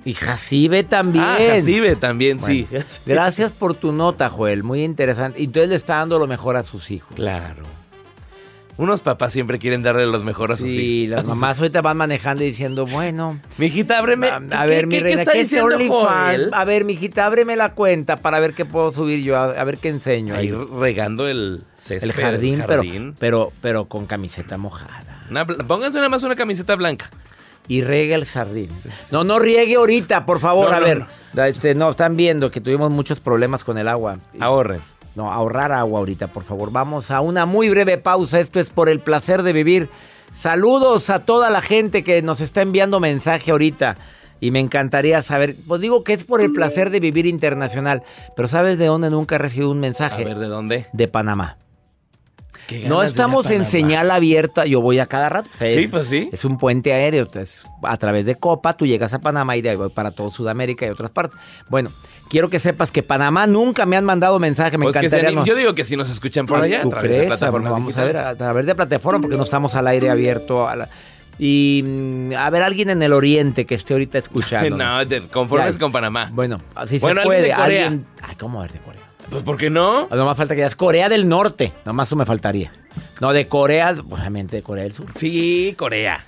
Y 0.04 0.14
Jacibe 0.14 0.84
también. 0.84 1.24
Ah, 1.24 1.38
Jacibe 1.38 1.96
también, 1.96 2.38
sí. 2.38 2.66
Gracias 3.06 3.52
por 3.52 3.74
tu 3.74 3.90
nota, 3.90 4.28
Joel. 4.28 4.62
Muy 4.62 4.84
interesante. 4.84 5.40
Y 5.40 5.44
entonces 5.44 5.70
le 5.70 5.76
está 5.76 5.96
dando 5.96 6.18
lo 6.18 6.26
mejor 6.26 6.56
a 6.56 6.62
sus 6.62 6.90
hijos. 6.90 7.16
Claro. 7.16 7.62
Unos 8.76 9.02
papás 9.02 9.32
siempre 9.32 9.60
quieren 9.60 9.82
darle 9.84 10.04
los 10.06 10.24
mejores 10.24 10.56
a 10.56 10.60
sus 10.60 10.68
Sí, 10.68 11.04
hijos. 11.04 11.16
las 11.16 11.26
mamás 11.26 11.58
ahorita 11.60 11.80
van 11.80 11.96
manejando 11.96 12.42
y 12.42 12.46
diciendo, 12.46 12.86
bueno, 12.86 13.38
Mijita, 13.56 13.98
ábreme. 13.98 14.28
a, 14.28 14.40
¿qué- 14.40 14.54
a 14.54 14.66
ver, 14.66 14.80
qué- 14.80 14.86
mi 14.86 14.96
qué 14.96 15.00
reina, 15.02 15.22
está 15.22 15.32
¿qué 15.32 15.40
es 15.42 15.52
OnlyFans? 15.52 16.48
A 16.52 16.64
ver, 16.64 16.84
mijita, 16.84 17.24
ábreme 17.26 17.54
la 17.54 17.72
cuenta 17.74 18.16
para 18.16 18.40
ver 18.40 18.52
qué 18.54 18.64
puedo 18.64 18.90
subir 18.90 19.22
yo, 19.22 19.36
a, 19.36 19.44
a 19.44 19.64
ver 19.64 19.78
qué 19.78 19.90
enseño 19.90 20.34
Ahí 20.34 20.48
ahí. 20.48 20.66
regando 20.80 21.28
el 21.28 21.62
césped. 21.78 22.04
El 22.08 22.12
jardín, 22.14 22.64
Pero, 22.66 22.82
jardín. 22.82 23.14
pero, 23.18 23.52
pero 23.60 23.84
con 23.84 24.06
camiseta 24.06 24.56
mojada. 24.56 25.24
Una 25.30 25.46
pónganse 25.46 25.98
nada 25.98 26.08
más 26.08 26.22
una 26.24 26.34
camiseta 26.34 26.74
blanca. 26.74 27.08
Y 27.68 27.82
riega 27.82 28.14
el 28.16 28.26
jardín. 28.26 28.68
No, 29.10 29.24
no 29.24 29.38
riegue 29.38 29.76
ahorita, 29.76 30.26
por 30.26 30.38
favor. 30.40 30.68
No, 30.70 30.76
a 30.76 30.80
no, 30.80 30.84
ver, 30.84 31.06
no. 31.32 31.44
Este, 31.44 31.74
no, 31.74 31.88
están 31.88 32.14
viendo 32.16 32.50
que 32.50 32.60
tuvimos 32.60 32.90
muchos 32.90 33.20
problemas 33.20 33.64
con 33.64 33.78
el 33.78 33.88
agua. 33.88 34.18
Ahorren. 34.38 34.80
No, 35.14 35.32
ahorrar 35.32 35.70
agua 35.72 36.00
ahorita, 36.00 36.26
por 36.28 36.42
favor. 36.44 36.72
Vamos 36.72 37.10
a 37.10 37.20
una 37.20 37.46
muy 37.46 37.68
breve 37.70 37.98
pausa. 37.98 38.40
Esto 38.40 38.58
es 38.60 38.70
por 38.70 38.88
el 38.88 39.00
placer 39.00 39.42
de 39.42 39.52
vivir. 39.52 39.88
Saludos 40.32 41.10
a 41.10 41.20
toda 41.20 41.50
la 41.50 41.62
gente 41.62 42.02
que 42.02 42.20
nos 42.22 42.40
está 42.40 42.62
enviando 42.62 42.98
mensaje 42.98 43.52
ahorita. 43.52 43.96
Y 44.40 44.50
me 44.50 44.58
encantaría 44.60 45.22
saber, 45.22 45.54
pues 45.68 45.80
digo 45.80 46.02
que 46.04 46.12
es 46.12 46.24
por 46.24 46.40
el 46.40 46.52
placer 46.52 46.90
de 46.90 46.98
vivir 47.00 47.24
internacional. 47.26 48.02
Pero 48.34 48.48
¿sabes 48.48 48.76
de 48.78 48.86
dónde 48.86 49.08
nunca 49.10 49.36
he 49.36 49.38
recibido 49.38 49.70
un 49.70 49.78
A 49.78 49.80
mensaje? 49.82 50.24
ver, 50.24 50.38
¿de 50.38 50.48
dónde? 50.48 50.86
De 50.92 51.06
Panamá. 51.08 51.56
Qué 52.66 52.88
No 52.88 53.00
a 53.00 53.04
estamos 53.04 53.50
en 53.50 53.66
señal 53.66 54.10
abierta, 54.10 54.64
yo 54.66 54.80
voy 54.80 54.98
a 54.98 55.06
cada 55.06 55.28
rato. 55.28 55.50
O 55.52 55.56
sea, 55.56 55.70
Sí, 55.72 55.80
es- 55.84 55.90
pues 55.90 56.08
sí. 56.08 56.30
Es 56.32 56.44
un 56.44 56.56
puente 56.58 56.92
aéreo, 56.92 57.24
entonces 57.24 57.66
a 57.82 57.96
través 57.98 58.24
de 58.26 58.34
Copa 58.36 58.74
tú 58.76 58.86
llegas 58.86 59.12
a 59.12 59.20
Panamá 59.20 59.56
y 59.56 59.62
de 59.62 59.70
ahí 59.70 59.76
voy 59.76 59.90
para 59.90 60.10
todo 60.12 60.30
Sudamérica 60.30 60.86
y 60.86 60.88
otras 60.90 61.10
partes. 61.10 61.38
Bueno, 61.68 61.90
quiero 62.28 62.48
que 62.50 62.58
sepas 62.58 62.90
que 62.90 63.02
Panamá 63.02 63.46
nunca 63.46 63.86
me 63.86 63.96
han 63.96 64.04
mandado 64.04 64.38
mensaje, 64.38 64.76
me 64.78 64.84
Pues 64.84 64.96
encantaría. 64.96 65.30
no- 65.30 65.44
Yo 65.44 65.54
digo 65.54 65.74
que 65.74 65.84
si 65.84 65.96
nos 65.96 66.10
escuchan 66.10 66.46
por 66.46 66.60
allá, 66.60 66.78
a 66.78 66.82
¿Tú 66.82 66.90
través 66.90 67.10
de 67.10 67.26
plataformas 67.26 67.72
Vamos 67.72 67.96
a 67.96 68.04
ver 68.04 68.12
digitales. 68.14 68.34
a 68.34 68.36
través 68.38 68.66
de 68.66 68.74
plataforma 68.74 69.20
porque 69.20 69.36
no 69.36 69.44
estamos 69.44 69.74
al 69.74 69.86
aire 69.88 70.10
abierto. 70.10 70.68
a 70.68 70.76
la- 70.76 70.88
Y 71.38 71.82
mm, 71.84 72.32
a 72.38 72.48
ver, 72.50 72.62
alguien 72.62 72.90
en 72.90 73.02
el 73.02 73.12
oriente 73.12 73.66
que 73.66 73.74
esté 73.74 73.94
ahorita 73.94 74.18
escuchando. 74.18 74.76
no, 74.76 75.06
te 75.06 75.20
conformes 75.22 75.74
Ya. 75.74 75.80
con 75.80 75.90
Panamá. 75.92 76.30
Bueno, 76.32 76.58
así 76.76 76.98
Bueno, 77.00 77.22
se 77.22 77.28
alguien 77.28 77.42
puede. 77.42 77.42
de 77.42 77.54
Corea. 77.62 77.84
alguien- 77.86 78.06
Ay, 78.22 78.36
¿cómo 78.36 78.60
ver 78.60 78.70
de 78.72 78.78
Corea? 78.78 79.00
Pues 79.30 79.42
¿por 79.42 79.56
qué 79.56 79.68
no? 79.70 80.06
No 80.08 80.24
más 80.26 80.36
falta 80.36 80.54
que 80.54 80.64
es 80.64 80.76
Corea 80.76 81.08
del 81.08 81.28
Norte. 81.28 81.72
Nomás 81.86 82.08
eso 82.08 82.14
me 82.16 82.24
faltaría. 82.26 82.72
No, 83.20 83.32
de 83.32 83.48
Corea, 83.48 83.94
obviamente 84.08 84.56
de 84.56 84.62
Corea 84.62 84.84
del 84.84 84.92
Sur. 84.92 85.06
Sí, 85.16 85.74
Corea. 85.78 86.26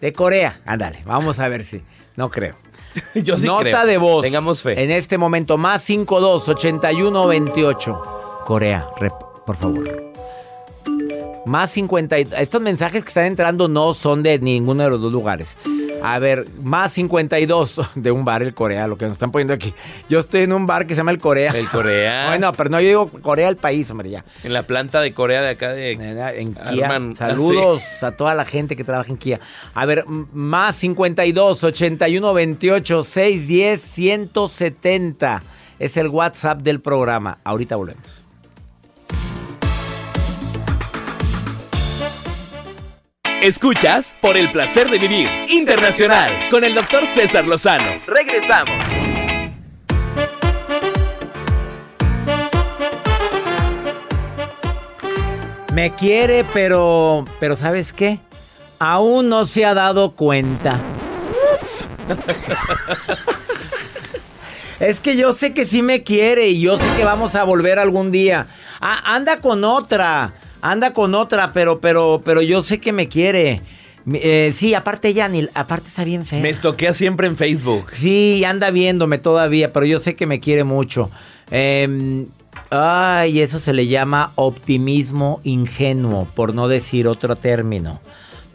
De 0.00 0.12
Corea, 0.12 0.60
ándale, 0.66 1.02
vamos 1.04 1.38
a 1.40 1.48
ver 1.48 1.64
si. 1.64 1.82
No 2.16 2.30
creo. 2.30 2.56
Yo 3.14 3.38
sí 3.38 3.46
Nota 3.46 3.62
creo. 3.62 3.86
de 3.86 3.98
voz. 3.98 4.22
Tengamos 4.22 4.62
fe. 4.62 4.82
En 4.82 4.90
este 4.90 5.18
momento, 5.18 5.56
más 5.58 5.82
52 5.82 6.48
81 6.48 7.26
28. 7.26 8.02
Corea, 8.44 8.88
rep- 9.00 9.12
por 9.44 9.56
favor. 9.56 9.84
Más 11.46 11.70
50. 11.72 12.18
y- 12.20 12.28
Estos 12.38 12.60
mensajes 12.60 13.02
que 13.02 13.08
están 13.08 13.24
entrando 13.26 13.68
no 13.68 13.92
son 13.94 14.22
de 14.22 14.38
ninguno 14.38 14.82
de 14.84 14.90
los 14.90 15.00
dos 15.00 15.12
lugares. 15.12 15.56
A 16.04 16.18
ver, 16.18 16.46
más 16.62 16.92
52 16.92 17.80
de 17.94 18.10
un 18.10 18.24
bar, 18.24 18.42
el 18.42 18.52
Corea, 18.54 18.86
lo 18.86 18.98
que 18.98 19.04
nos 19.06 19.12
están 19.12 19.30
poniendo 19.32 19.54
aquí. 19.54 19.72
Yo 20.08 20.20
estoy 20.20 20.42
en 20.42 20.52
un 20.52 20.66
bar 20.66 20.86
que 20.86 20.94
se 20.94 20.98
llama 20.98 21.10
el 21.12 21.18
Corea. 21.18 21.52
El 21.52 21.68
Corea. 21.68 22.26
Bueno, 22.34 22.52
pero 22.52 22.70
no, 22.70 22.80
yo 22.80 22.88
digo 22.88 23.08
Corea 23.22 23.48
el 23.48 23.56
país, 23.56 23.90
hombre, 23.90 24.10
ya. 24.10 24.24
En 24.42 24.52
la 24.52 24.62
planta 24.64 25.00
de 25.00 25.12
Corea 25.12 25.40
de 25.42 25.50
acá 25.50 25.72
de... 25.72 25.92
En 25.92 26.54
Kia. 26.54 26.88
Arman- 26.88 27.14
Saludos 27.14 27.82
a 28.02 28.12
toda 28.12 28.34
la 28.34 28.44
gente 28.44 28.76
que 28.76 28.84
trabaja 28.84 29.10
en 29.10 29.16
Kia. 29.16 29.40
A 29.74 29.86
ver, 29.86 30.04
más 30.08 30.76
52 30.76 31.64
81 31.64 32.34
28 32.34 33.02
610 33.02 33.80
170 33.80 35.42
es 35.78 35.96
el 35.96 36.08
WhatsApp 36.08 36.60
del 36.62 36.80
programa. 36.80 37.38
Ahorita 37.44 37.76
volvemos. 37.76 38.23
Escuchas 43.44 44.16
por 44.22 44.38
el 44.38 44.50
placer 44.50 44.88
de 44.88 44.98
vivir 44.98 45.28
internacional 45.50 46.32
con 46.50 46.64
el 46.64 46.74
doctor 46.74 47.06
César 47.06 47.46
Lozano. 47.46 47.84
Regresamos. 48.06 48.74
Me 55.74 55.94
quiere, 55.94 56.46
pero 56.54 57.26
pero 57.38 57.54
¿sabes 57.54 57.92
qué? 57.92 58.18
Aún 58.78 59.28
no 59.28 59.44
se 59.44 59.66
ha 59.66 59.74
dado 59.74 60.12
cuenta. 60.12 60.80
Es 64.80 65.00
que 65.00 65.16
yo 65.16 65.32
sé 65.32 65.54
que 65.54 65.66
sí 65.66 65.82
me 65.82 66.02
quiere 66.02 66.48
y 66.48 66.60
yo 66.60 66.76
sé 66.76 66.84
que 66.96 67.04
vamos 67.04 67.36
a 67.36 67.44
volver 67.44 67.78
algún 67.78 68.10
día. 68.10 68.46
Ah, 68.80 69.14
anda 69.14 69.36
con 69.36 69.64
otra, 69.64 70.32
anda 70.64 70.94
con 70.94 71.14
otra, 71.14 71.52
pero, 71.52 71.78
pero, 71.78 72.22
pero 72.24 72.40
yo 72.40 72.62
sé 72.62 72.80
que 72.80 72.92
me 72.92 73.06
quiere. 73.06 73.60
Eh, 74.10 74.52
sí, 74.56 74.72
aparte 74.74 75.08
ella 75.08 75.28
ni, 75.28 75.46
aparte 75.52 75.88
está 75.88 76.04
bien 76.04 76.24
fea. 76.24 76.40
Me 76.40 76.48
estoquea 76.48 76.94
siempre 76.94 77.26
en 77.26 77.36
Facebook. 77.36 77.90
Sí, 77.92 78.42
anda 78.46 78.70
viéndome 78.70 79.18
todavía, 79.18 79.74
pero 79.74 79.84
yo 79.84 79.98
sé 79.98 80.14
que 80.14 80.24
me 80.24 80.40
quiere 80.40 80.64
mucho. 80.64 81.10
Eh, 81.50 82.26
ay, 82.70 83.40
eso 83.40 83.58
se 83.58 83.74
le 83.74 83.86
llama 83.88 84.32
optimismo 84.36 85.40
ingenuo, 85.44 86.26
por 86.34 86.54
no 86.54 86.66
decir 86.66 87.08
otro 87.08 87.36
término. 87.36 88.00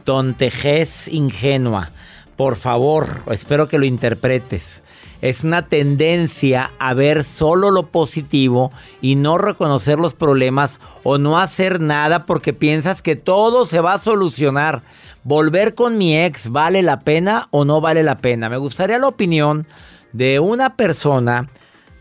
Tontejez 0.03 1.09
ingenua. 1.09 1.91
Por 2.35 2.55
favor, 2.55 3.21
espero 3.31 3.67
que 3.67 3.77
lo 3.77 3.85
interpretes. 3.85 4.81
Es 5.21 5.43
una 5.43 5.67
tendencia 5.67 6.71
a 6.79 6.93
ver 6.93 7.23
solo 7.23 7.71
lo 7.71 7.87
positivo 7.87 8.71
y 9.01 9.15
no 9.15 9.37
reconocer 9.37 9.99
los 9.99 10.13
problemas 10.13 10.79
o 11.03 11.17
no 11.17 11.37
hacer 11.37 11.81
nada 11.81 12.25
porque 12.25 12.53
piensas 12.53 13.01
que 13.01 13.15
todo 13.15 13.65
se 13.65 13.81
va 13.81 13.93
a 13.93 13.99
solucionar. 13.99 14.81
¿Volver 15.23 15.75
con 15.75 15.97
mi 15.97 16.17
ex 16.17 16.49
vale 16.49 16.81
la 16.81 17.01
pena 17.01 17.49
o 17.51 17.65
no 17.65 17.81
vale 17.81 18.03
la 18.03 18.19
pena? 18.19 18.47
Me 18.49 18.57
gustaría 18.57 18.97
la 18.97 19.09
opinión 19.09 19.67
de 20.13 20.39
una 20.39 20.75
persona 20.75 21.49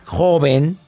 joven 0.04 0.78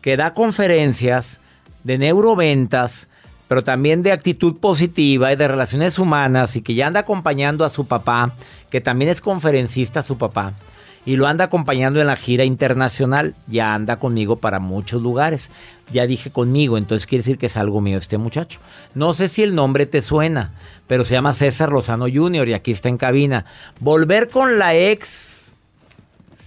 que 0.00 0.16
da 0.16 0.34
conferencias 0.34 1.40
de 1.84 1.98
neuroventas, 1.98 3.08
pero 3.48 3.64
también 3.64 4.02
de 4.02 4.12
actitud 4.12 4.58
positiva 4.58 5.32
y 5.32 5.36
de 5.36 5.48
relaciones 5.48 5.98
humanas 5.98 6.56
y 6.56 6.62
que 6.62 6.74
ya 6.74 6.86
anda 6.86 7.00
acompañando 7.00 7.64
a 7.64 7.70
su 7.70 7.86
papá, 7.86 8.34
que 8.70 8.80
también 8.80 9.10
es 9.10 9.20
conferencista 9.20 10.00
su 10.00 10.16
papá, 10.16 10.54
y 11.04 11.16
lo 11.16 11.26
anda 11.26 11.44
acompañando 11.44 12.00
en 12.00 12.06
la 12.06 12.16
gira 12.16 12.44
internacional, 12.44 13.34
ya 13.48 13.74
anda 13.74 13.98
conmigo 13.98 14.36
para 14.36 14.60
muchos 14.60 15.02
lugares. 15.02 15.50
Ya 15.90 16.06
dije 16.06 16.30
conmigo, 16.30 16.78
entonces 16.78 17.06
quiere 17.06 17.22
decir 17.22 17.38
que 17.38 17.46
es 17.46 17.56
algo 17.56 17.80
mío 17.80 17.98
este 17.98 18.18
muchacho. 18.18 18.60
No 18.94 19.12
sé 19.12 19.28
si 19.28 19.42
el 19.42 19.54
nombre 19.54 19.86
te 19.86 20.00
suena, 20.00 20.52
pero 20.86 21.04
se 21.04 21.14
llama 21.14 21.32
César 21.32 21.70
Lozano 21.70 22.06
Jr. 22.12 22.48
y 22.48 22.54
aquí 22.54 22.70
está 22.70 22.88
en 22.88 22.98
cabina. 22.98 23.46
Volver 23.80 24.28
con 24.28 24.58
la 24.58 24.74
ex. 24.74 25.54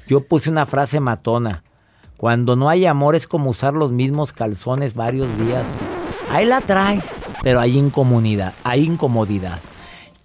Yo 0.07 0.21
puse 0.21 0.49
una 0.49 0.65
frase 0.65 0.99
matona. 0.99 1.63
Cuando 2.17 2.55
no 2.55 2.69
hay 2.69 2.85
amor 2.85 3.15
es 3.15 3.27
como 3.27 3.49
usar 3.49 3.73
los 3.73 3.91
mismos 3.91 4.31
calzones 4.31 4.93
varios 4.93 5.27
días. 5.37 5.67
Ahí 6.31 6.45
la 6.45 6.61
traes, 6.61 7.03
pero 7.43 7.59
hay 7.59 7.77
incomodidad, 7.77 8.53
hay 8.63 8.83
incomodidad. 8.85 9.59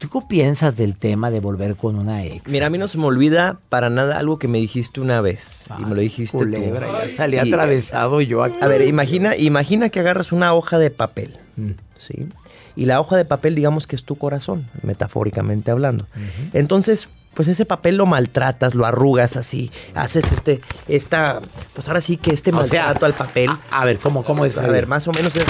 ¿Tú 0.01 0.09
qué 0.09 0.19
piensas 0.27 0.79
del 0.79 0.97
tema 0.97 1.31
de 1.31 1.41
volver 1.41 1.77
con 1.77 1.97
una 1.97 2.25
ex? 2.25 2.49
Mira, 2.49 2.67
a 2.67 2.71
mí 2.71 2.79
no 2.79 2.89
se 2.89 2.97
me 2.97 3.05
olvida 3.05 3.59
para 3.69 3.91
nada 3.91 4.19
algo 4.19 4.39
que 4.39 4.49
me 4.49 4.57
dijiste 4.57 4.99
una 5.03 5.21
vez. 5.21 5.65
y 5.79 5.83
me 5.85 5.95
lo 5.95 6.01
dijiste 6.01 6.39
tú. 6.39 6.45
Culebra, 6.45 7.05
ya 7.05 7.09
salí 7.11 7.37
Y- 7.37 7.41
atravesado 7.41 8.23
yo 8.23 8.43
aquí. 8.43 8.59
A 8.63 8.67
ver, 8.67 8.81
imagina, 8.83 9.37
imagina 9.37 9.91
que 9.91 10.01
agarras 10.01 10.33
una 10.33 10.55
hoja 10.55 10.79
de 10.79 10.91
papel, 10.91 11.37
Mm. 11.57 11.73
¿sí? 11.99 12.27
Y 12.77 12.87
la 12.87 12.99
hoja 12.99 13.17
de 13.19 13.27
papel, 13.27 13.55
digamos 13.55 13.87
que 13.87 13.95
es 13.95 14.05
tu 14.05 14.17
corazón, 14.17 14.67
metafóricamente 14.83 15.71
hablando. 15.71 16.07
Entonces, 16.55 17.09
pues 17.35 17.49
ese 17.49 17.67
papel 17.67 17.97
lo 17.97 18.07
maltratas, 18.07 18.75
lo 18.75 18.87
arrugas 18.87 19.37
así, 19.37 19.71
haces 19.95 20.33
este, 20.33 20.63
esta, 20.89 21.41
pues 21.75 21.89
ahora 21.89 22.01
sí 22.01 22.17
que 22.17 22.33
este 22.33 22.53
O 22.53 22.65
sea, 22.65 22.85
maltrato 22.85 23.05
al 23.05 23.13
papel. 23.15 23.51
A 23.71 23.85
ver, 23.85 23.99
¿cómo, 23.99 24.25
cómo 24.25 24.47
es? 24.47 24.57
A 24.57 24.67
ver, 24.67 24.87
más 24.87 25.07
o 25.09 25.13
menos 25.13 25.37
es... 25.37 25.45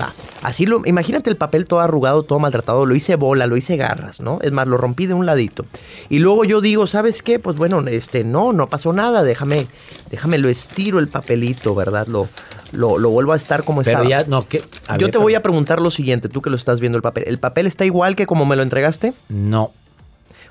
Va, 0.00 0.12
Así 0.42 0.66
lo, 0.66 0.82
imagínate 0.84 1.30
el 1.30 1.36
papel 1.36 1.66
todo 1.66 1.80
arrugado, 1.80 2.24
todo 2.24 2.38
maltratado, 2.38 2.84
lo 2.84 2.94
hice 2.94 3.14
bola, 3.16 3.46
lo 3.46 3.56
hice 3.56 3.76
garras, 3.76 4.20
¿no? 4.20 4.38
Es 4.42 4.50
más, 4.50 4.66
lo 4.66 4.76
rompí 4.76 5.06
de 5.06 5.14
un 5.14 5.24
ladito. 5.24 5.64
Y 6.08 6.18
luego 6.18 6.44
yo 6.44 6.60
digo, 6.60 6.86
¿sabes 6.86 7.22
qué? 7.22 7.38
Pues 7.38 7.56
bueno, 7.56 7.80
este, 7.86 8.24
no, 8.24 8.52
no 8.52 8.68
pasó 8.68 8.92
nada, 8.92 9.22
déjame, 9.22 9.68
déjame, 10.10 10.38
lo 10.38 10.48
estiro 10.48 10.98
el 10.98 11.08
papelito, 11.08 11.74
¿verdad? 11.74 12.08
Lo, 12.08 12.28
lo, 12.72 12.98
lo 12.98 13.10
vuelvo 13.10 13.32
a 13.32 13.36
estar 13.36 13.62
como 13.64 13.82
Pero 13.82 14.02
estaba. 14.02 14.22
ya, 14.22 14.28
no, 14.28 14.48
que. 14.48 14.62
yo 14.98 15.10
te 15.10 15.18
voy 15.18 15.34
a 15.34 15.42
preguntar 15.42 15.80
lo 15.80 15.90
siguiente, 15.90 16.28
tú 16.28 16.42
que 16.42 16.50
lo 16.50 16.56
estás 16.56 16.80
viendo 16.80 16.96
el 16.96 17.02
papel. 17.02 17.24
¿El 17.26 17.38
papel 17.38 17.66
está 17.66 17.84
igual 17.84 18.16
que 18.16 18.26
como 18.26 18.44
me 18.44 18.56
lo 18.56 18.62
entregaste? 18.62 19.12
No. 19.28 19.70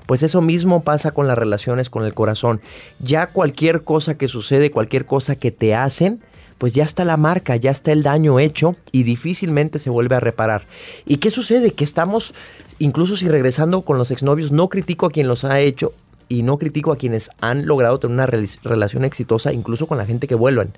Pues 0.06 0.22
eso 0.22 0.40
mismo 0.40 0.82
pasa 0.82 1.12
con 1.12 1.28
las 1.28 1.38
relaciones 1.38 1.90
con 1.90 2.04
el 2.04 2.14
corazón. 2.14 2.60
Ya 2.98 3.28
cualquier 3.28 3.84
cosa 3.84 4.16
que 4.16 4.28
sucede, 4.28 4.70
cualquier 4.70 5.06
cosa 5.06 5.36
que 5.36 5.52
te 5.52 5.74
hacen, 5.74 6.22
pues 6.62 6.74
ya 6.74 6.84
está 6.84 7.04
la 7.04 7.16
marca, 7.16 7.56
ya 7.56 7.72
está 7.72 7.90
el 7.90 8.04
daño 8.04 8.38
hecho 8.38 8.76
y 8.92 9.02
difícilmente 9.02 9.80
se 9.80 9.90
vuelve 9.90 10.14
a 10.14 10.20
reparar. 10.20 10.62
¿Y 11.06 11.16
qué 11.16 11.32
sucede? 11.32 11.72
Que 11.72 11.82
estamos, 11.82 12.34
incluso 12.78 13.16
si 13.16 13.26
regresando 13.26 13.82
con 13.82 13.98
los 13.98 14.12
exnovios, 14.12 14.52
no 14.52 14.68
critico 14.68 15.06
a 15.06 15.10
quien 15.10 15.26
los 15.26 15.42
ha 15.44 15.58
hecho 15.58 15.92
y 16.28 16.44
no 16.44 16.58
critico 16.58 16.92
a 16.92 16.96
quienes 16.96 17.30
han 17.40 17.66
logrado 17.66 17.98
tener 17.98 18.14
una 18.14 18.28
rel- 18.28 18.60
relación 18.62 19.04
exitosa, 19.04 19.52
incluso 19.52 19.88
con 19.88 19.98
la 19.98 20.06
gente 20.06 20.28
que 20.28 20.36
vuelvan. 20.36 20.72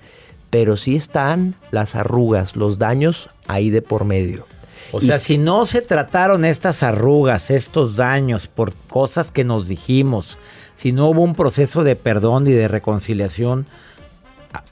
pero 0.49 0.77
sí 0.79 0.97
están 0.97 1.55
las 1.70 1.97
arrugas, 1.97 2.55
los 2.57 2.79
daños 2.79 3.29
ahí 3.47 3.68
de 3.68 3.83
por 3.83 4.05
medio. 4.07 4.47
O 4.92 5.01
sea, 5.01 5.18
si 5.18 5.37
no 5.37 5.66
se 5.66 5.83
trataron 5.83 6.44
estas 6.47 6.83
arrugas, 6.85 7.51
estos 7.51 7.97
daños 7.97 8.47
por 8.47 8.73
cosas 8.88 9.31
que 9.33 9.42
nos 9.44 9.66
dijimos, 9.68 10.38
si 10.77 10.92
no 10.92 11.09
hubo 11.11 11.23
un 11.23 11.35
proceso 11.35 11.83
de 11.85 11.97
perdón 11.97 12.47
y 12.47 12.53
de 12.53 12.68
reconciliación, 12.68 13.66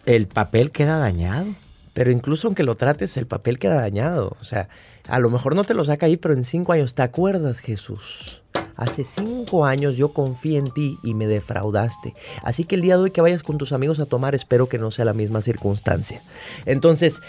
el 0.06 0.26
papel 0.26 0.70
queda 0.70 0.98
dañado. 0.98 1.46
Pero 1.92 2.10
incluso 2.10 2.48
aunque 2.48 2.62
lo 2.62 2.74
trates, 2.74 3.16
el 3.16 3.26
papel 3.26 3.58
queda 3.58 3.76
dañado. 3.76 4.36
O 4.40 4.44
sea, 4.44 4.68
a 5.08 5.18
lo 5.18 5.30
mejor 5.30 5.54
no 5.54 5.64
te 5.64 5.74
lo 5.74 5.84
saca 5.84 6.06
ahí, 6.06 6.16
pero 6.16 6.34
en 6.34 6.44
cinco 6.44 6.72
años, 6.72 6.94
¿te 6.94 7.02
acuerdas, 7.02 7.60
Jesús? 7.60 8.42
Hace 8.76 9.04
cinco 9.04 9.66
años 9.66 9.96
yo 9.96 10.12
confié 10.12 10.58
en 10.58 10.70
ti 10.70 10.98
y 11.02 11.14
me 11.14 11.26
defraudaste. 11.26 12.14
Así 12.42 12.64
que 12.64 12.76
el 12.76 12.80
día 12.80 12.96
de 12.96 13.02
hoy 13.02 13.10
que 13.10 13.20
vayas 13.20 13.42
con 13.42 13.58
tus 13.58 13.72
amigos 13.72 14.00
a 14.00 14.06
tomar, 14.06 14.34
espero 14.34 14.68
que 14.68 14.78
no 14.78 14.90
sea 14.90 15.04
la 15.04 15.12
misma 15.12 15.42
circunstancia. 15.42 16.22
Entonces, 16.64 17.20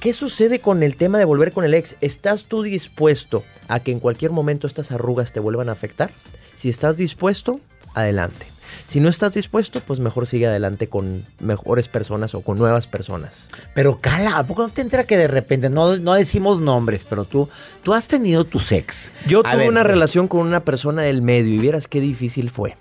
¿qué 0.00 0.12
sucede 0.12 0.58
con 0.58 0.82
el 0.82 0.96
tema 0.96 1.18
de 1.18 1.24
volver 1.24 1.52
con 1.52 1.64
el 1.64 1.74
ex? 1.74 1.96
¿Estás 2.00 2.46
tú 2.46 2.62
dispuesto 2.62 3.44
a 3.68 3.80
que 3.80 3.92
en 3.92 4.00
cualquier 4.00 4.32
momento 4.32 4.66
estas 4.66 4.90
arrugas 4.90 5.32
te 5.32 5.40
vuelvan 5.40 5.68
a 5.68 5.72
afectar? 5.72 6.10
Si 6.56 6.68
estás 6.68 6.96
dispuesto, 6.96 7.60
adelante. 7.94 8.57
Si 8.88 9.00
no 9.00 9.10
estás 9.10 9.34
dispuesto, 9.34 9.80
pues 9.80 10.00
mejor 10.00 10.26
sigue 10.26 10.46
adelante 10.46 10.88
con 10.88 11.26
mejores 11.40 11.88
personas 11.88 12.34
o 12.34 12.40
con 12.40 12.56
nuevas 12.56 12.86
personas. 12.86 13.46
Pero 13.74 13.98
cala, 14.00 14.38
¿a 14.38 14.46
poco 14.46 14.62
no 14.62 14.70
te 14.70 14.80
entra 14.80 15.04
que 15.04 15.18
de 15.18 15.28
repente, 15.28 15.68
no, 15.68 15.98
no 15.98 16.14
decimos 16.14 16.62
nombres, 16.62 17.04
pero 17.04 17.26
tú, 17.26 17.50
tú 17.82 17.92
has 17.92 18.08
tenido 18.08 18.44
tu 18.44 18.58
sex? 18.58 19.12
Yo 19.26 19.42
tuve 19.42 19.68
una 19.68 19.82
relación 19.82 20.26
con 20.26 20.40
una 20.40 20.64
persona 20.64 21.02
del 21.02 21.20
medio 21.20 21.54
y 21.54 21.58
vieras 21.58 21.86
qué 21.86 22.00
difícil 22.00 22.48
fue. 22.48 22.78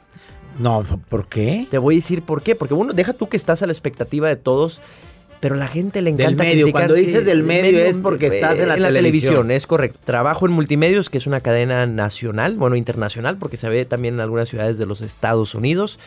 No, 0.58 0.82
¿por 1.10 1.28
qué? 1.28 1.68
Te 1.70 1.78
voy 1.78 1.96
a 1.96 1.98
decir 1.98 2.24
por 2.24 2.42
qué. 2.42 2.56
Porque 2.56 2.74
bueno, 2.74 2.94
deja 2.94 3.12
tú 3.12 3.28
que 3.28 3.36
estás 3.36 3.62
a 3.62 3.66
la 3.66 3.74
expectativa 3.74 4.30
de 4.30 4.38
todos 4.38 4.82
pero 5.40 5.56
la 5.56 5.68
gente 5.68 6.02
le 6.02 6.10
encanta 6.10 6.44
del 6.44 6.56
medio. 6.56 6.72
Cuando 6.72 6.94
dices 6.94 7.26
del 7.26 7.44
medio, 7.44 7.80
es 7.80 7.98
porque 7.98 8.28
estás 8.28 8.60
en 8.60 8.68
la, 8.68 8.76
televisión. 8.76 9.52
Es 9.52 9.68
correcto. 9.68 10.00
Trabajo 10.04 10.46
en 10.46 10.52
Multimedios, 10.52 11.10
que 11.10 11.18
es 11.18 11.28
una 11.28 11.42
cadena 11.42 11.86
nacional, 11.86 12.58
bueno, 12.58 12.76
internacional, 12.76 13.38
porque 13.38 13.58
se 13.58 13.70
ve 13.70 13.86
también 13.86 14.16
en 14.16 14.20
algunas 14.22 14.50
ciudades 14.50 14.78
de 14.78 14.86
los 14.86 15.02
Estados 15.02 15.56
Unidos. 15.56 16.00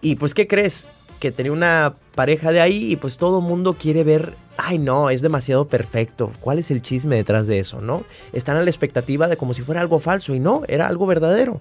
Y 0.00 0.16
pues, 0.16 0.34
¿qué 0.34 0.46
crees? 0.46 0.88
Que 1.18 1.30
tenía 1.30 1.52
una 1.52 1.94
pareja 2.14 2.52
de 2.52 2.60
ahí 2.60 2.90
y 2.90 2.96
pues 2.96 3.18
todo 3.18 3.42
mundo 3.42 3.76
quiere 3.78 4.04
ver, 4.04 4.32
ay 4.56 4.78
no, 4.78 5.10
es 5.10 5.20
demasiado 5.20 5.66
perfecto. 5.66 6.32
¿Cuál 6.40 6.58
es 6.58 6.70
el 6.70 6.80
chisme 6.80 7.16
detrás 7.16 7.46
de 7.46 7.58
eso, 7.58 7.82
no? 7.82 8.04
Están 8.32 8.56
a 8.56 8.62
la 8.62 8.70
expectativa 8.70 9.28
de 9.28 9.36
como 9.36 9.52
si 9.52 9.60
fuera 9.60 9.82
algo 9.82 10.00
falso 10.00 10.34
y 10.34 10.40
no, 10.40 10.62
era 10.68 10.86
algo 10.86 11.06
verdadero. 11.06 11.60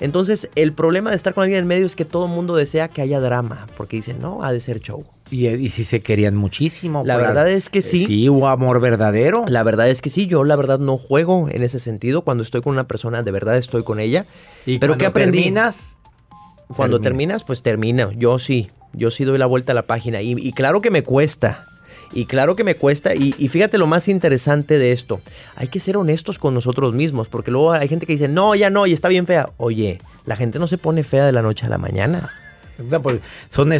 Entonces, 0.00 0.50
el 0.56 0.72
problema 0.72 1.10
de 1.10 1.16
estar 1.16 1.32
con 1.32 1.44
alguien 1.44 1.60
en 1.60 1.66
medio 1.68 1.86
es 1.86 1.96
que 1.96 2.04
todo 2.04 2.26
el 2.26 2.32
mundo 2.32 2.56
desea 2.56 2.88
que 2.88 3.00
haya 3.00 3.20
drama, 3.20 3.66
porque 3.76 3.96
dicen, 3.96 4.18
no, 4.20 4.42
ha 4.42 4.52
de 4.52 4.60
ser 4.60 4.80
show. 4.80 5.06
Y, 5.30 5.48
y 5.48 5.70
si 5.70 5.84
se 5.84 6.00
querían 6.00 6.36
muchísimo. 6.36 7.02
La 7.04 7.16
verdad 7.16 7.50
es 7.50 7.68
que 7.68 7.82
sí. 7.82 8.06
Sí, 8.06 8.28
hubo 8.28 8.48
amor 8.48 8.80
verdadero. 8.80 9.44
La 9.48 9.62
verdad 9.62 9.88
es 9.88 10.00
que 10.00 10.10
sí, 10.10 10.26
yo 10.26 10.44
la 10.44 10.56
verdad 10.56 10.78
no 10.78 10.96
juego 10.96 11.48
en 11.50 11.62
ese 11.62 11.80
sentido. 11.80 12.22
Cuando 12.22 12.42
estoy 12.42 12.62
con 12.62 12.72
una 12.72 12.86
persona, 12.86 13.22
de 13.22 13.30
verdad 13.30 13.56
estoy 13.56 13.82
con 13.82 14.00
ella. 14.00 14.24
¿Y 14.64 14.78
Pero 14.78 14.96
¿qué 14.96 15.06
aprendí? 15.06 15.38
terminas? 15.38 15.96
Cuando 16.76 17.00
terminas, 17.00 17.44
pues 17.44 17.62
termina. 17.62 18.10
Yo 18.16 18.38
sí, 18.38 18.70
yo 18.92 19.10
sí 19.10 19.24
doy 19.24 19.38
la 19.38 19.46
vuelta 19.46 19.72
a 19.72 19.74
la 19.74 19.86
página. 19.86 20.22
y 20.22 20.52
claro 20.52 20.80
que 20.80 20.90
me 20.90 21.02
cuesta. 21.02 21.66
Y 22.12 22.26
claro 22.26 22.56
que 22.56 22.64
me 22.64 22.74
cuesta. 22.74 23.14
Y, 23.14 23.32
fíjate 23.48 23.78
lo 23.78 23.86
más 23.86 24.08
interesante 24.08 24.78
de 24.78 24.92
esto. 24.92 25.20
Hay 25.56 25.68
que 25.68 25.80
ser 25.80 25.96
honestos 25.96 26.38
con 26.38 26.54
nosotros 26.54 26.94
mismos. 26.94 27.28
Porque 27.28 27.50
luego 27.50 27.72
hay 27.72 27.88
gente 27.88 28.06
que 28.06 28.12
dice, 28.12 28.28
no, 28.28 28.54
ya 28.54 28.70
no, 28.70 28.86
y 28.86 28.92
está 28.92 29.08
bien 29.08 29.26
fea. 29.26 29.50
Oye, 29.56 29.98
la 30.24 30.36
gente 30.36 30.58
no 30.58 30.66
se 30.66 30.78
pone 30.78 31.02
fea 31.04 31.26
de 31.26 31.32
la 31.32 31.42
noche 31.42 31.66
a 31.66 31.68
la 31.68 31.78
mañana. 31.78 32.30
Pues, 33.02 33.20
son 33.48 33.72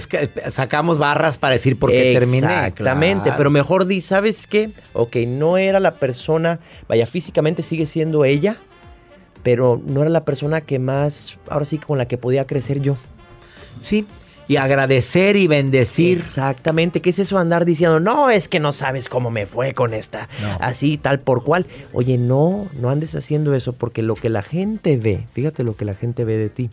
sacamos 0.51 0.99
barras 0.99 1.39
para 1.39 1.53
decir 1.53 1.79
por 1.79 1.91
qué 1.91 2.13
terminé. 2.15 2.47
Exactamente, 2.47 3.33
pero 3.37 3.51
mejor 3.51 3.87
di, 3.87 4.01
¿sabes 4.01 4.47
qué? 4.47 4.71
Ok, 4.93 5.17
no 5.27 5.59
era 5.59 5.81
la 5.81 5.95
persona, 5.95 6.61
vaya, 6.89 7.07
físicamente 7.07 7.63
sigue 7.63 7.87
siendo 7.87 8.25
ella, 8.25 8.57
pero 9.43 9.81
no 9.87 10.03
era 10.03 10.11
la 10.11 10.25
persona 10.25 10.61
que 10.61 10.79
más, 10.79 11.39
ahora 11.49 11.65
sí, 11.65 11.79
con 11.79 11.99
la 11.99 12.07
que 12.07 12.19
podía 12.19 12.47
crecer 12.47 12.81
yo. 12.81 12.97
Sí, 13.81 14.07
y 14.49 14.57
agradecer 14.57 15.37
y 15.37 15.47
bendecir. 15.47 16.19
Exactamente. 16.19 17.01
¿Qué 17.01 17.11
es 17.11 17.19
eso 17.19 17.39
andar 17.39 17.65
diciendo, 17.65 18.01
no, 18.01 18.31
es 18.31 18.49
que 18.49 18.61
no 18.61 18.73
sabes 18.73 19.09
cómo 19.09 19.31
me 19.31 19.47
fue 19.47 19.75
con 19.75 19.93
esta? 19.93 20.29
Así, 20.61 20.99
tal 20.99 21.21
por 21.21 21.43
cual. 21.45 21.67
Oye, 21.93 22.17
no, 22.17 22.67
no 22.81 22.91
andes 22.91 23.15
haciendo 23.15 23.55
eso 23.55 23.73
porque 23.73 24.03
lo 24.03 24.15
que 24.15 24.31
la 24.31 24.43
gente 24.43 24.97
ve, 24.97 25.27
fíjate 25.33 25.65
lo 25.65 25.77
que 25.77 25.85
la 25.85 25.95
gente 25.95 26.25
ve 26.25 26.37
de 26.39 26.49
ti. 26.49 26.71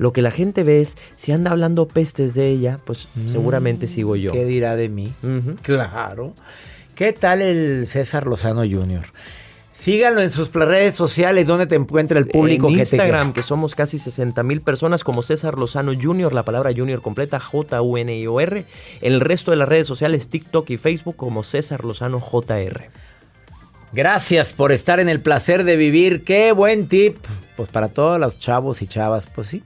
Lo 0.00 0.14
que 0.14 0.22
la 0.22 0.30
gente 0.30 0.64
ve 0.64 0.80
es, 0.80 0.96
si 1.16 1.30
anda 1.30 1.50
hablando 1.50 1.86
pestes 1.86 2.32
de 2.32 2.48
ella, 2.48 2.80
pues 2.86 3.08
mm, 3.14 3.28
seguramente 3.28 3.86
sigo 3.86 4.16
yo. 4.16 4.32
¿Qué 4.32 4.46
dirá 4.46 4.74
de 4.74 4.88
mí? 4.88 5.12
Claro. 5.60 6.32
¿Qué 6.94 7.12
tal 7.12 7.42
el 7.42 7.86
César 7.86 8.26
Lozano 8.26 8.62
Jr.? 8.62 9.04
Síganlo 9.72 10.22
en 10.22 10.30
sus 10.30 10.50
redes 10.54 10.94
sociales 10.94 11.46
donde 11.46 11.66
te 11.66 11.74
encuentra 11.74 12.18
el 12.18 12.26
público. 12.26 12.70
En 12.70 12.78
Instagram, 12.78 13.34
que, 13.34 13.42
somos 13.42 13.74
casi 13.74 13.98
60 13.98 14.42
mil 14.42 14.62
personas, 14.62 15.04
como 15.04 15.22
César 15.22 15.58
Lozano 15.58 15.92
Jr., 15.92 16.32
la 16.32 16.44
palabra 16.44 16.72
Junior 16.74 17.02
completa, 17.02 17.38
J-U-N-I-O-R. 17.38 18.64
En 19.02 19.12
el 19.12 19.20
resto 19.20 19.50
de 19.50 19.58
las 19.58 19.68
redes 19.68 19.86
sociales, 19.86 20.28
TikTok 20.28 20.70
y 20.70 20.78
Facebook, 20.78 21.16
como 21.16 21.42
César 21.42 21.84
Lozano 21.84 22.20
JR. 22.20 22.88
Gracias 23.92 24.54
por 24.54 24.72
estar 24.72 24.98
en 24.98 25.10
el 25.10 25.20
placer 25.20 25.64
de 25.64 25.76
vivir. 25.76 26.24
Qué 26.24 26.52
buen 26.52 26.88
tip. 26.88 27.18
Pues 27.54 27.68
para 27.68 27.88
todos 27.88 28.18
los 28.18 28.38
chavos 28.38 28.80
y 28.80 28.86
chavas, 28.86 29.26
pues 29.26 29.48
sí. 29.48 29.62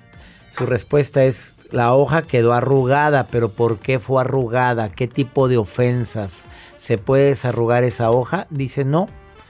Su 0.56 0.66
respuesta 0.66 1.24
es, 1.24 1.56
la 1.72 1.94
hoja 1.94 2.22
quedó 2.22 2.52
arrugada, 2.52 3.26
pero 3.28 3.48
¿por 3.48 3.78
qué 3.78 3.98
fue 3.98 4.20
arrugada? 4.20 4.92
¿Qué 4.92 5.08
tipo 5.08 5.48
de 5.48 5.56
ofensas? 5.56 6.46
¿Se 6.76 6.96
puede 6.96 7.30
desarrugar 7.30 7.82
esa 7.82 8.10
hoja? 8.10 8.46
Dice, 8.50 8.84
no, 8.84 9.08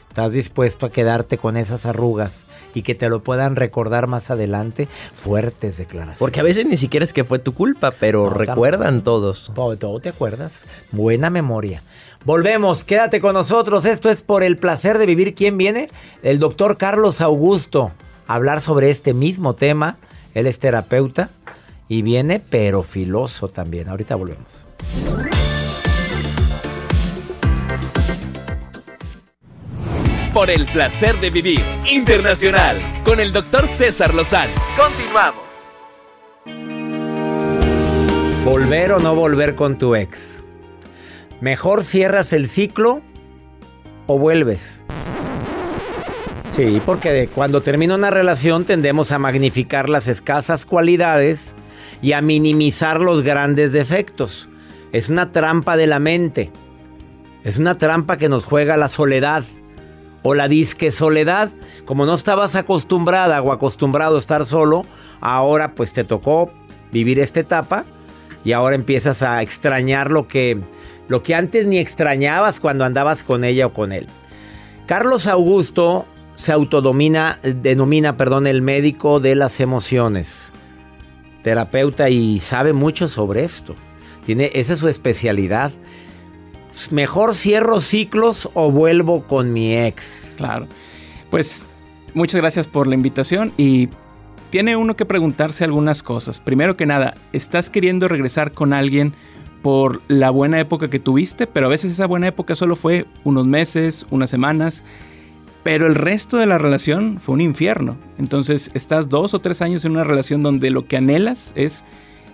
¿Estás 0.09 0.33
dispuesto 0.33 0.87
a 0.87 0.93
quedarte 0.93 1.37
con 1.37 1.59
esas 1.59 1.85
arrugas 1.85 2.47
y 2.73 2.83
que 2.83 2.95
te 2.95 3.11
lo 3.11 3.23
puedan 3.23 3.57
recordar 3.57 4.07
más 4.07 4.31
adelante? 4.31 4.89
Fuertes 5.13 5.77
declaraciones. 5.77 6.21
Porque 6.21 6.41
a 6.41 6.45
veces 6.45 6.67
ni 6.67 6.79
siquiera 6.79 7.05
es 7.05 7.13
que 7.13 7.25
fue 7.25 7.39
tu 7.39 7.53
culpa, 7.53 7.91
pero 7.91 8.31
recuerdan 8.31 9.03
todos. 9.03 9.51
Todo, 9.55 9.77
todo 9.77 10.01
te 10.01 10.09
acuerdas. 10.09 10.67
Buena 10.93 11.29
memoria. 11.29 11.83
Volvemos, 12.25 12.85
quédate 12.85 13.21
con 13.21 13.35
nosotros. 13.35 13.85
Esto 13.85 14.09
es 14.09 14.23
por 14.23 14.43
el 14.43 14.57
placer 14.57 14.97
de 14.97 15.07
vivir. 15.07 15.35
¿Quién 15.35 15.59
viene? 15.59 15.91
El 16.23 16.39
doctor 16.39 16.79
Carlos 16.79 17.21
Augusto 17.21 17.91
a 18.27 18.37
hablar 18.37 18.61
sobre 18.63 18.91
este 18.91 19.13
mismo 19.13 19.55
tema. 19.55 19.99
Él 20.35 20.47
es 20.47 20.59
terapeuta 20.59 21.31
y 21.89 22.03
viene 22.03 22.41
pero 22.41 22.83
filoso 22.83 23.49
también. 23.49 23.89
Ahorita 23.89 24.17
volvemos. 24.17 24.67
por 30.35 30.51
el 30.51 30.67
placer 30.67 31.21
de 31.21 31.31
vivir 31.31 31.65
internacional 31.87 32.81
con 33.05 33.21
el 33.21 33.33
doctor 33.33 33.69
César 33.69 34.13
Lozano. 34.13 34.53
Continuamos. 34.77 35.45
Volver 38.45 38.93
o 38.93 38.99
no 38.99 39.15
volver 39.15 39.55
con 39.55 39.79
tu 39.79 39.95
ex. 39.95 40.43
Mejor 41.41 41.85
cierras 41.85 42.33
el 42.33 42.49
ciclo 42.49 43.01
o 44.09 44.19
vuelves. 44.19 44.83
Sí, 46.49 46.81
porque 46.85 47.29
cuando 47.35 47.63
termina 47.63 47.95
una 47.95 48.11
relación 48.11 48.65
tendemos 48.65 49.11
a 49.13 49.19
magnificar 49.19 49.89
las 49.89 50.07
escasas 50.07 50.67
cualidades 50.67 51.55
y 52.01 52.13
a 52.13 52.23
minimizar 52.23 53.01
los 53.01 53.23
grandes 53.23 53.73
defectos. 53.73 54.49
Es 54.93 55.09
una 55.09 55.33
trampa 55.33 55.77
de 55.77 55.87
la 55.87 55.99
mente. 55.99 56.53
Es 57.43 57.57
una 57.57 57.77
trampa 57.77 58.17
que 58.17 58.29
nos 58.29 58.45
juega 58.45 58.77
la 58.77 58.89
soledad 58.89 59.45
o 60.23 60.35
la 60.35 60.49
disque 60.49 60.91
soledad. 60.91 61.51
Como 61.85 62.07
no 62.07 62.15
estabas 62.15 62.55
acostumbrada 62.55 63.43
o 63.43 63.51
acostumbrado 63.51 64.17
a 64.17 64.21
estar 64.21 64.47
solo, 64.47 64.87
ahora 65.21 65.75
pues 65.75 65.93
te 65.93 66.05
tocó 66.05 66.53
vivir 66.93 67.19
esta 67.19 67.41
etapa 67.41 67.85
y 68.45 68.53
ahora 68.53 68.77
empiezas 68.77 69.23
a 69.23 69.43
extrañar 69.43 70.11
lo 70.11 70.29
que, 70.29 70.63
lo 71.09 71.23
que 71.23 71.35
antes 71.35 71.67
ni 71.67 71.79
extrañabas 71.79 72.61
cuando 72.61 72.85
andabas 72.85 73.25
con 73.25 73.43
ella 73.43 73.67
o 73.67 73.73
con 73.73 73.93
él. 73.93 74.07
Carlos 74.87 75.27
Augusto 75.27 76.07
se 76.35 76.53
autodomina, 76.53 77.39
denomina, 77.43 78.17
perdón, 78.17 78.47
el 78.47 78.63
médico 78.63 79.21
de 79.21 79.35
las 79.35 79.61
emociones. 79.61 80.53
Terapeuta 81.43 82.11
y 82.11 82.41
sabe 82.41 82.73
mucho 82.73 83.09
sobre 83.09 83.45
esto. 83.45 83.75
Tiene, 84.25 84.51
esa 84.55 84.73
es 84.73 84.79
su 84.79 84.89
especialidad 84.89 85.73
mejor 86.91 87.35
cierro 87.35 87.81
ciclos 87.81 88.49
o 88.55 88.71
vuelvo 88.71 89.25
con 89.25 89.53
mi 89.53 89.77
ex. 89.77 90.35
Claro. 90.37 90.67
Pues 91.31 91.65
muchas 92.15 92.41
gracias 92.41 92.67
por 92.67 92.87
la 92.87 92.95
invitación 92.95 93.53
y 93.57 93.89
tiene 94.51 94.77
uno 94.77 94.97
que 94.97 95.07
preguntarse 95.07 95.65
algunas 95.65 96.03
cosas. 96.03 96.41
Primero 96.41 96.77
que 96.77 96.87
nada, 96.87 97.15
¿estás 97.33 97.71
queriendo 97.71 98.09
regresar 98.09 98.53
con 98.53 98.73
alguien 98.73 99.15
por 99.63 100.03
la 100.09 100.31
buena 100.31 100.61
época 100.61 100.89
que 100.89 100.99
tuviste? 100.99 101.47
Pero 101.47 101.67
a 101.67 101.71
veces 101.71 101.93
esa 101.93 102.07
buena 102.07 102.29
época 102.29 102.55
solo 102.55 102.77
fue 102.77 103.07
unos 103.25 103.47
meses, 103.47 104.07
unas 104.11 104.31
semanas. 104.31 104.85
Pero 105.65 105.87
el 105.87 105.95
resto 105.95 106.37
de 106.37 106.47
la 106.47 106.59
relación 106.59 107.19
fue 107.19 107.35
un 107.35 107.41
infierno. 107.41 107.97
Entonces 108.19 108.71
estás 108.75 109.09
dos 109.09 109.35
o 109.35 109.41
tres 109.41 109.63
años 109.63 109.85
en 109.85 109.93
una 109.93 110.05
relación 110.05 110.43
donde 110.43 110.71
lo 110.71 110.87
que 110.87 110.99
anhelas 110.99 111.53
es 111.57 111.85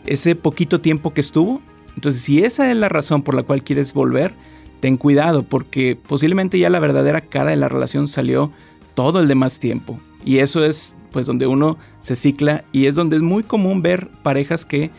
ese 0.05 0.35
poquito 0.35 0.81
tiempo 0.81 1.15
que 1.15 1.21
estuvo 1.21 1.63
Entonces, 1.95 2.23
si 2.23 2.43
esa 2.43 2.71
es 2.71 2.77
la 2.77 2.89
razón 2.89 3.23
por 3.23 3.35
la 3.35 3.43
cual 3.43 3.63
quieres 3.63 3.95
volver, 3.95 4.35
ten 4.81 4.97
cuidado 4.97 5.45
porque 5.45 5.97
posiblemente 5.97 6.59
ya 6.59 6.71
la 6.71 6.81
verdadera 6.81 7.21
cara 7.21 7.51
de 7.51 7.57
la 7.57 7.69
relación 7.69 8.09
salió 8.09 8.51
todo 8.95 9.21
el 9.21 9.29
demás 9.29 9.61
tiempo. 9.61 10.01
Y 10.25 10.39
eso 10.39 10.65
es 10.65 10.97
pues 11.13 11.27
donde 11.27 11.47
uno 11.47 11.79
se 12.01 12.17
cicla 12.17 12.65
y 12.73 12.87
es 12.87 12.95
donde 12.95 13.17
es 13.17 13.23
muy 13.23 13.43
común 13.43 13.83
ver 13.83 14.09
parejas 14.23 14.65
que 14.65 14.91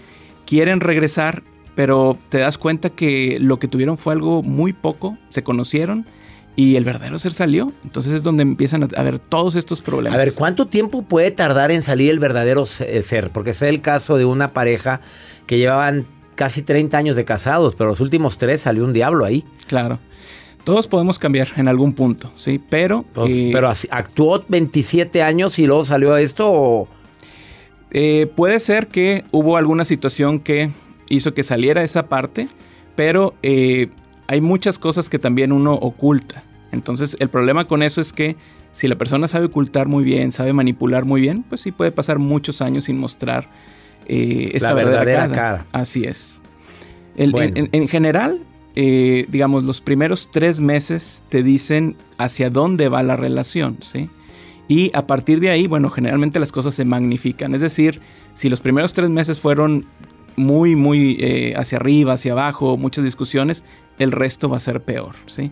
quieren 0.45 0.79
regresar, 0.79 1.43
pero 1.75 2.17
te 2.29 2.39
das 2.39 2.57
cuenta 2.57 2.89
que 2.89 3.37
lo 3.39 3.59
que 3.59 3.67
tuvieron 3.67 3.97
fue 3.97 4.13
algo 4.13 4.41
muy 4.41 4.73
poco, 4.73 5.17
se 5.29 5.43
conocieron 5.43 6.05
y 6.55 6.75
el 6.75 6.83
verdadero 6.83 7.17
ser 7.19 7.33
salió. 7.33 7.71
Entonces 7.83 8.13
es 8.13 8.23
donde 8.23 8.43
empiezan 8.43 8.87
a 8.95 9.03
ver 9.03 9.19
todos 9.19 9.55
estos 9.55 9.81
problemas. 9.81 10.15
A 10.15 10.17
ver, 10.17 10.33
¿cuánto 10.33 10.67
tiempo 10.67 11.03
puede 11.03 11.31
tardar 11.31 11.71
en 11.71 11.83
salir 11.83 12.11
el 12.11 12.19
verdadero 12.19 12.63
eh, 12.63 13.01
ser? 13.01 13.31
Porque 13.31 13.51
es 13.51 13.61
el 13.61 13.81
caso 13.81 14.17
de 14.17 14.25
una 14.25 14.53
pareja 14.53 15.01
que 15.45 15.57
llevaban 15.57 16.05
casi 16.35 16.61
30 16.61 16.97
años 16.97 17.15
de 17.15 17.25
casados, 17.25 17.75
pero 17.75 17.89
los 17.89 17.99
últimos 17.99 18.37
tres 18.37 18.61
salió 18.61 18.83
un 18.83 18.93
diablo 18.93 19.25
ahí. 19.25 19.45
Claro. 19.67 19.99
Todos 20.63 20.87
podemos 20.87 21.17
cambiar 21.17 21.49
en 21.55 21.67
algún 21.67 21.93
punto, 21.93 22.31
¿sí? 22.35 22.61
Pero... 22.69 23.05
Eh, 23.27 23.49
pero 23.51 23.71
actuó 23.89 24.43
27 24.47 25.23
años 25.23 25.57
y 25.59 25.65
luego 25.65 25.85
salió 25.85 26.17
esto 26.17 26.51
o... 26.51 26.87
Eh, 27.93 28.31
puede 28.35 28.59
ser 28.61 28.87
que 28.87 29.25
hubo 29.31 29.57
alguna 29.57 29.83
situación 29.83 30.39
que 30.39 30.71
hizo 31.09 31.33
que 31.33 31.43
saliera 31.43 31.83
esa 31.83 32.07
parte, 32.07 32.47
pero 32.95 33.33
hay 34.31 34.39
muchas 34.39 34.79
cosas 34.79 35.09
que 35.09 35.19
también 35.19 35.51
uno 35.51 35.73
oculta. 35.73 36.41
Entonces 36.71 37.17
el 37.19 37.27
problema 37.27 37.65
con 37.65 37.83
eso 37.83 37.99
es 37.99 38.13
que 38.13 38.37
si 38.71 38.87
la 38.87 38.97
persona 38.97 39.27
sabe 39.27 39.47
ocultar 39.47 39.89
muy 39.89 40.05
bien, 40.05 40.31
sabe 40.31 40.53
manipular 40.53 41.03
muy 41.03 41.19
bien, 41.19 41.43
pues 41.43 41.59
sí 41.59 41.73
puede 41.73 41.91
pasar 41.91 42.17
muchos 42.17 42.61
años 42.61 42.85
sin 42.85 42.97
mostrar 42.97 43.49
eh, 44.07 44.51
esta 44.53 44.73
verdadera, 44.73 45.27
cara. 45.27 45.65
Así 45.73 46.05
es. 46.05 46.39
en, 47.17 47.87
general, 47.89 48.39
eh, 48.77 49.25
digamos, 49.27 49.65
los 49.65 49.81
primeros 49.81 50.29
tres 50.31 50.61
meses 50.61 51.23
te 51.27 51.43
dicen 51.43 51.97
hacia 52.17 52.49
dónde 52.49 52.87
va 52.87 53.03
la 53.03 53.17
relación, 53.17 53.79
¿sí? 53.81 54.09
Y 54.69 54.91
a 54.93 55.07
partir 55.07 55.41
de 55.41 55.49
ahí, 55.49 55.67
bueno, 55.67 55.89
generalmente 55.89 56.39
las 56.39 56.53
cosas 56.53 56.73
se 56.73 56.85
magnifican. 56.85 57.53
Es 57.53 57.59
decir, 57.59 57.99
si 58.33 58.49
los 58.49 58.61
primeros 58.61 58.93
tres 58.93 59.09
meses 59.09 59.39
fueron 59.39 59.87
muy, 60.37 60.75
muy 60.75 61.17
eh, 61.19 61.53
hacia 61.57 61.77
arriba, 61.77 62.13
hacia 62.13 62.31
abajo, 62.31 62.77
muchas 62.77 63.03
discusiones, 63.03 63.63
el 63.99 64.11
resto 64.11 64.49
va 64.49 64.57
a 64.57 64.59
ser 64.59 64.81
peor, 64.81 65.15
¿sí? 65.27 65.51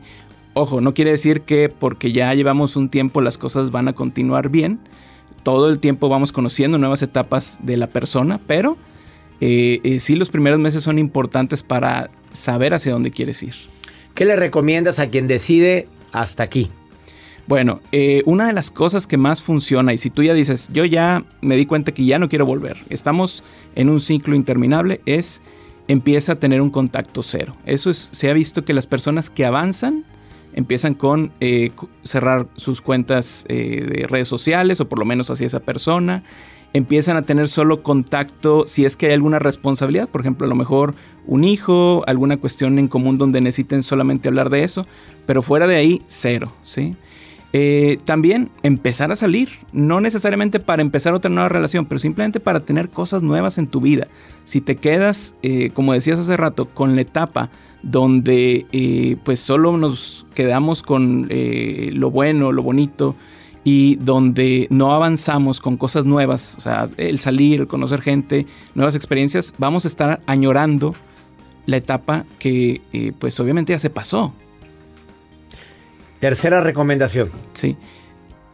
Ojo, 0.54 0.82
no 0.82 0.94
quiere 0.94 1.12
decir 1.12 1.42
que 1.42 1.70
porque 1.70 2.12
ya 2.12 2.34
llevamos 2.34 2.76
un 2.76 2.90
tiempo 2.90 3.22
las 3.22 3.38
cosas 3.38 3.72
van 3.72 3.88
a 3.88 3.94
continuar 3.94 4.50
bien. 4.50 4.80
Todo 5.44 5.70
el 5.70 5.80
tiempo 5.80 6.10
vamos 6.10 6.32
conociendo 6.32 6.78
nuevas 6.78 7.02
etapas 7.02 7.60
de 7.62 7.78
la 7.78 7.88
persona, 7.88 8.42
pero 8.46 8.78
eh, 9.42 9.80
eh, 9.84 10.00
sí 10.00 10.16
los 10.16 10.30
primeros 10.30 10.60
meses 10.60 10.84
son 10.84 11.00
importantes 11.00 11.64
para 11.64 12.10
saber 12.34 12.74
hacia 12.74 12.92
dónde 12.92 13.12
quieres 13.12 13.42
ir. 13.44 13.54
¿Qué 14.16 14.26
le 14.26 14.36
recomiendas 14.36 15.00
a 15.00 15.10
quien 15.10 15.28
decide 15.28 15.88
hasta 16.12 16.44
aquí? 16.44 16.70
Bueno, 17.48 17.80
eh, 17.92 18.22
una 18.26 18.46
de 18.48 18.54
las 18.54 18.70
cosas 18.70 19.08
que 19.08 19.18
más 19.18 19.42
funciona, 19.42 19.94
y 19.94 19.98
si 19.98 20.10
tú 20.10 20.22
ya 20.24 20.34
dices, 20.34 20.68
yo 20.72 20.86
ya 20.86 21.24
me 21.42 21.56
di 21.56 21.66
cuenta 21.66 21.94
que 21.94 22.06
ya 22.06 22.20
no 22.20 22.30
quiero 22.30 22.46
volver, 22.46 22.78
estamos 22.90 23.44
en 23.76 23.90
un 23.90 24.02
ciclo 24.02 24.36
interminable, 24.36 25.02
es 25.06 25.42
empieza 25.90 26.34
a 26.34 26.36
tener 26.36 26.62
un 26.62 26.70
contacto 26.70 27.24
cero. 27.24 27.56
Eso 27.66 27.90
es, 27.90 28.10
se 28.12 28.30
ha 28.30 28.34
visto 28.34 28.64
que 28.64 28.74
las 28.74 28.88
personas 28.88 29.30
que 29.30 29.44
avanzan 29.44 30.06
empiezan 30.54 30.94
con 30.94 31.32
eh, 31.42 31.72
cerrar 32.04 32.48
sus 32.56 32.82
cuentas 32.82 33.44
eh, 33.50 33.86
de 33.92 34.08
redes 34.08 34.28
sociales 34.28 34.80
o 34.80 34.88
por 34.88 35.00
lo 35.00 35.06
menos 35.06 35.32
hacia 35.32 35.48
esa 35.48 35.60
persona. 35.60 36.24
Empiezan 36.74 37.18
a 37.18 37.24
tener 37.24 37.50
solo 37.50 37.82
contacto 37.82 38.66
si 38.68 38.86
es 38.86 38.96
que 38.96 39.08
hay 39.08 39.14
alguna 39.14 39.40
responsabilidad, 39.40 40.08
por 40.08 40.22
ejemplo, 40.22 40.46
a 40.46 40.50
lo 40.50 40.56
mejor 40.56 40.94
un 41.26 41.44
hijo, 41.44 42.04
alguna 42.06 42.38
cuestión 42.38 42.78
en 42.78 42.88
común 42.88 43.16
donde 43.16 43.42
necesiten 43.42 43.82
solamente 43.82 44.30
hablar 44.30 44.52
de 44.52 44.64
eso, 44.64 44.86
pero 45.26 45.42
fuera 45.42 45.66
de 45.66 45.76
ahí, 45.76 46.04
cero, 46.08 46.52
¿sí? 46.64 46.96
Eh, 47.52 47.98
también 48.06 48.52
empezar 48.62 49.12
a 49.12 49.16
salir, 49.16 49.50
no 49.72 50.02
necesariamente 50.02 50.60
para 50.60 50.84
empezar 50.84 51.16
otra 51.16 51.32
nueva 51.32 51.50
relación, 51.50 51.86
pero 51.88 51.98
simplemente 51.98 52.40
para 52.40 52.60
tener 52.60 52.90
cosas 52.90 53.24
nuevas 53.24 53.58
en 53.58 53.68
tu 53.68 53.82
vida. 53.82 54.08
Si 54.46 54.62
te 54.62 54.76
quedas, 54.76 55.34
eh, 55.42 55.72
como 55.74 55.94
decías 55.94 56.20
hace 56.20 56.38
rato, 56.38 56.66
con 56.66 56.96
la 56.96 57.02
etapa 57.02 57.50
donde 57.82 58.68
eh, 58.72 59.18
pues 59.24 59.40
solo 59.40 59.78
nos 59.78 60.28
quedamos 60.36 60.84
con 60.84 61.28
lo 61.30 62.12
bueno, 62.12 62.52
lo 62.52 62.62
bonito, 62.62 63.16
y 63.64 63.96
donde 63.96 64.68
no 64.70 64.94
avanzamos 64.94 65.60
con 65.60 65.78
cosas 65.78 66.06
nuevas, 66.06 66.56
o 66.58 66.62
sea, 66.62 66.90
el 66.98 67.20
salir, 67.20 67.68
conocer 67.68 68.02
gente, 68.02 68.46
nuevas 68.76 68.96
experiencias, 68.96 69.54
vamos 69.58 69.86
a 69.86 69.88
estar 69.88 70.22
añorando 70.28 70.94
la 71.66 71.78
etapa 71.78 72.26
que 72.38 72.82
pues 73.18 73.40
obviamente 73.40 73.74
ya 73.74 73.80
se 73.80 73.90
pasó. 73.90 74.34
Tercera 76.20 76.62
recomendación. 76.62 77.30
Sí. 77.54 77.78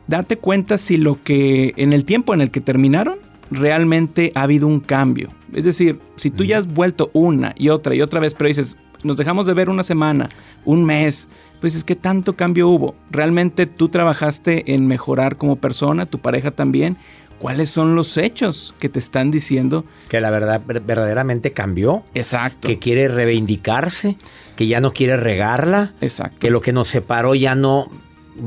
Date 0.08 0.38
cuenta 0.38 0.78
si 0.78 0.98
lo 0.98 1.22
que 1.24 1.74
en 1.78 1.94
el 1.94 2.06
tiempo 2.06 2.34
en 2.34 2.42
el 2.42 2.52
que 2.52 2.62
terminaron 2.62 3.18
realmente 3.50 4.32
ha 4.36 4.44
habido 4.44 4.68
un 4.68 4.80
cambio. 4.80 5.32
Es 5.54 5.66
decir, 5.66 6.00
si 6.16 6.30
tú 6.30 6.44
ya 6.44 6.58
has 6.58 6.68
vuelto 6.68 7.10
una 7.14 7.54
y 7.58 7.70
otra 7.70 7.96
y 7.96 8.02
otra 8.02 8.20
vez, 8.20 8.34
pero 8.34 8.48
dices, 8.48 8.76
nos 9.04 9.18
dejamos 9.18 9.48
de 9.48 9.54
ver 9.54 9.70
una 9.70 9.84
semana, 9.84 10.30
un 10.64 10.86
mes, 10.86 11.28
pues 11.62 11.76
es 11.76 11.84
que 11.84 11.96
tanto 11.96 12.36
cambio 12.36 12.68
hubo. 12.70 12.96
Realmente 13.10 13.66
tú 13.66 13.90
trabajaste 13.90 14.74
en 14.74 14.86
mejorar 14.88 15.38
como 15.38 15.56
persona, 15.56 16.06
tu 16.06 16.20
pareja 16.20 16.52
también. 16.52 16.98
¿Cuáles 17.40 17.70
son 17.70 17.96
los 17.96 18.18
hechos 18.18 18.74
que 18.80 18.90
te 18.90 19.00
están 19.00 19.30
diciendo? 19.30 19.86
Que 20.10 20.22
la 20.22 20.30
verdad 20.30 20.62
verdaderamente 20.66 21.52
cambió. 21.52 22.04
Exacto. 22.14 22.68
Que 22.68 22.80
quiere 22.80 23.08
reivindicarse 23.08 24.18
que 24.56 24.68
ya 24.68 24.82
no 24.82 24.94
quiere 24.94 25.18
regarla. 25.18 25.94
Exacto. 26.02 26.38
Que 26.40 26.50
lo 26.50 26.62
que 26.62 26.74
nos 26.74 26.88
separó 26.88 27.36
ya 27.36 27.56
no, 27.56 27.92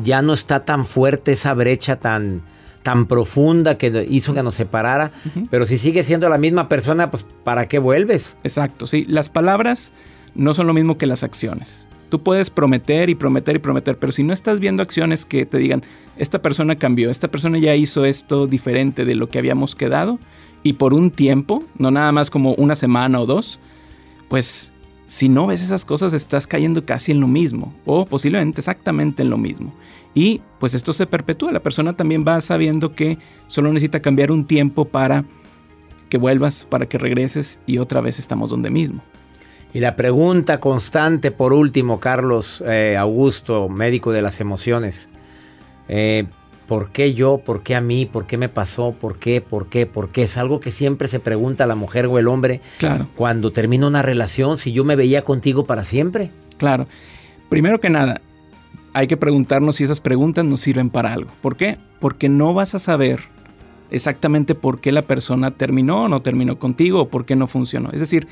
ya 0.02 0.22
no 0.22 0.32
está 0.32 0.64
tan 0.64 0.84
fuerte 0.84 1.32
esa 1.32 1.54
brecha 1.54 1.96
tan, 1.96 2.42
tan 2.82 3.06
profunda 3.06 3.76
que 3.78 4.06
hizo 4.08 4.34
que 4.34 4.42
nos 4.42 4.54
separara. 4.54 5.12
Pero 5.50 5.64
si 5.64 5.78
sigue 5.78 6.02
siendo 6.02 6.28
la 6.28 6.38
misma 6.38 6.68
persona, 6.68 7.10
pues 7.10 7.26
¿para 7.44 7.68
qué 7.68 7.78
vuelves? 7.78 8.36
Exacto, 8.42 8.86
sí. 8.86 9.04
Las 9.06 9.28
palabras 9.28 9.92
no 10.34 10.54
son 10.54 10.66
lo 10.66 10.74
mismo 10.74 10.98
que 10.98 11.06
las 11.06 11.22
acciones. 11.22 11.86
Tú 12.08 12.22
puedes 12.22 12.50
prometer 12.50 13.10
y 13.10 13.14
prometer 13.14 13.56
y 13.56 13.58
prometer, 13.58 13.98
pero 13.98 14.12
si 14.12 14.22
no 14.22 14.32
estás 14.32 14.60
viendo 14.60 14.82
acciones 14.82 15.26
que 15.26 15.44
te 15.46 15.58
digan, 15.58 15.82
esta 16.16 16.40
persona 16.40 16.76
cambió, 16.76 17.10
esta 17.10 17.28
persona 17.28 17.58
ya 17.58 17.74
hizo 17.74 18.04
esto 18.04 18.46
diferente 18.46 19.04
de 19.04 19.14
lo 19.14 19.28
que 19.28 19.38
habíamos 19.38 19.74
quedado, 19.74 20.18
y 20.62 20.74
por 20.74 20.94
un 20.94 21.10
tiempo, 21.10 21.62
no 21.76 21.90
nada 21.90 22.12
más 22.12 22.30
como 22.30 22.54
una 22.54 22.74
semana 22.74 23.20
o 23.20 23.26
dos, 23.26 23.60
pues 24.28 24.72
si 25.06 25.28
no 25.30 25.46
ves 25.46 25.62
esas 25.62 25.84
cosas 25.84 26.12
estás 26.12 26.46
cayendo 26.46 26.84
casi 26.84 27.12
en 27.12 27.20
lo 27.20 27.28
mismo 27.28 27.74
o 27.86 28.04
posiblemente 28.04 28.60
exactamente 28.60 29.22
en 29.22 29.30
lo 29.30 29.38
mismo. 29.38 29.72
Y 30.14 30.42
pues 30.58 30.74
esto 30.74 30.92
se 30.92 31.06
perpetúa, 31.06 31.52
la 31.52 31.62
persona 31.62 31.94
también 31.94 32.24
va 32.26 32.40
sabiendo 32.40 32.94
que 32.94 33.18
solo 33.46 33.72
necesita 33.72 34.00
cambiar 34.00 34.30
un 34.30 34.44
tiempo 34.44 34.84
para 34.84 35.24
que 36.10 36.18
vuelvas, 36.18 36.64
para 36.64 36.86
que 36.86 36.98
regreses 36.98 37.60
y 37.66 37.78
otra 37.78 38.00
vez 38.00 38.18
estamos 38.18 38.50
donde 38.50 38.70
mismo. 38.70 39.02
Y 39.72 39.80
la 39.80 39.96
pregunta 39.96 40.60
constante 40.60 41.30
por 41.30 41.52
último, 41.52 42.00
Carlos 42.00 42.64
eh, 42.66 42.96
Augusto, 42.98 43.68
médico 43.68 44.12
de 44.12 44.22
las 44.22 44.40
emociones. 44.40 45.08
Eh, 45.88 46.26
¿Por 46.66 46.90
qué 46.90 47.14
yo? 47.14 47.38
¿Por 47.38 47.62
qué 47.62 47.74
a 47.74 47.80
mí? 47.80 48.04
¿Por 48.04 48.26
qué 48.26 48.36
me 48.36 48.50
pasó? 48.50 48.92
¿Por 48.92 49.18
qué? 49.18 49.40
¿Por 49.40 49.68
qué? 49.68 49.86
¿Por 49.86 50.10
qué? 50.10 50.24
Es 50.24 50.36
algo 50.36 50.60
que 50.60 50.70
siempre 50.70 51.08
se 51.08 51.18
pregunta 51.18 51.66
la 51.66 51.74
mujer 51.74 52.06
o 52.06 52.18
el 52.18 52.28
hombre 52.28 52.60
claro. 52.78 53.08
cuando 53.14 53.50
termina 53.52 53.86
una 53.86 54.02
relación, 54.02 54.58
si 54.58 54.72
yo 54.72 54.84
me 54.84 54.94
veía 54.94 55.22
contigo 55.22 55.64
para 55.64 55.84
siempre. 55.84 56.30
Claro. 56.58 56.86
Primero 57.48 57.80
que 57.80 57.88
nada, 57.88 58.20
hay 58.92 59.06
que 59.06 59.16
preguntarnos 59.16 59.76
si 59.76 59.84
esas 59.84 60.00
preguntas 60.00 60.44
nos 60.44 60.60
sirven 60.60 60.90
para 60.90 61.12
algo. 61.12 61.30
¿Por 61.40 61.56
qué? 61.56 61.78
Porque 62.00 62.28
no 62.28 62.52
vas 62.52 62.74
a 62.74 62.78
saber 62.78 63.20
exactamente 63.90 64.54
por 64.54 64.80
qué 64.80 64.92
la 64.92 65.02
persona 65.02 65.52
terminó 65.52 66.04
o 66.04 66.08
no 66.08 66.20
terminó 66.20 66.58
contigo 66.58 67.00
o 67.02 67.08
por 67.08 67.24
qué 67.24 67.34
no 67.34 67.46
funcionó. 67.46 67.90
Es 67.92 68.00
decir, 68.00 68.28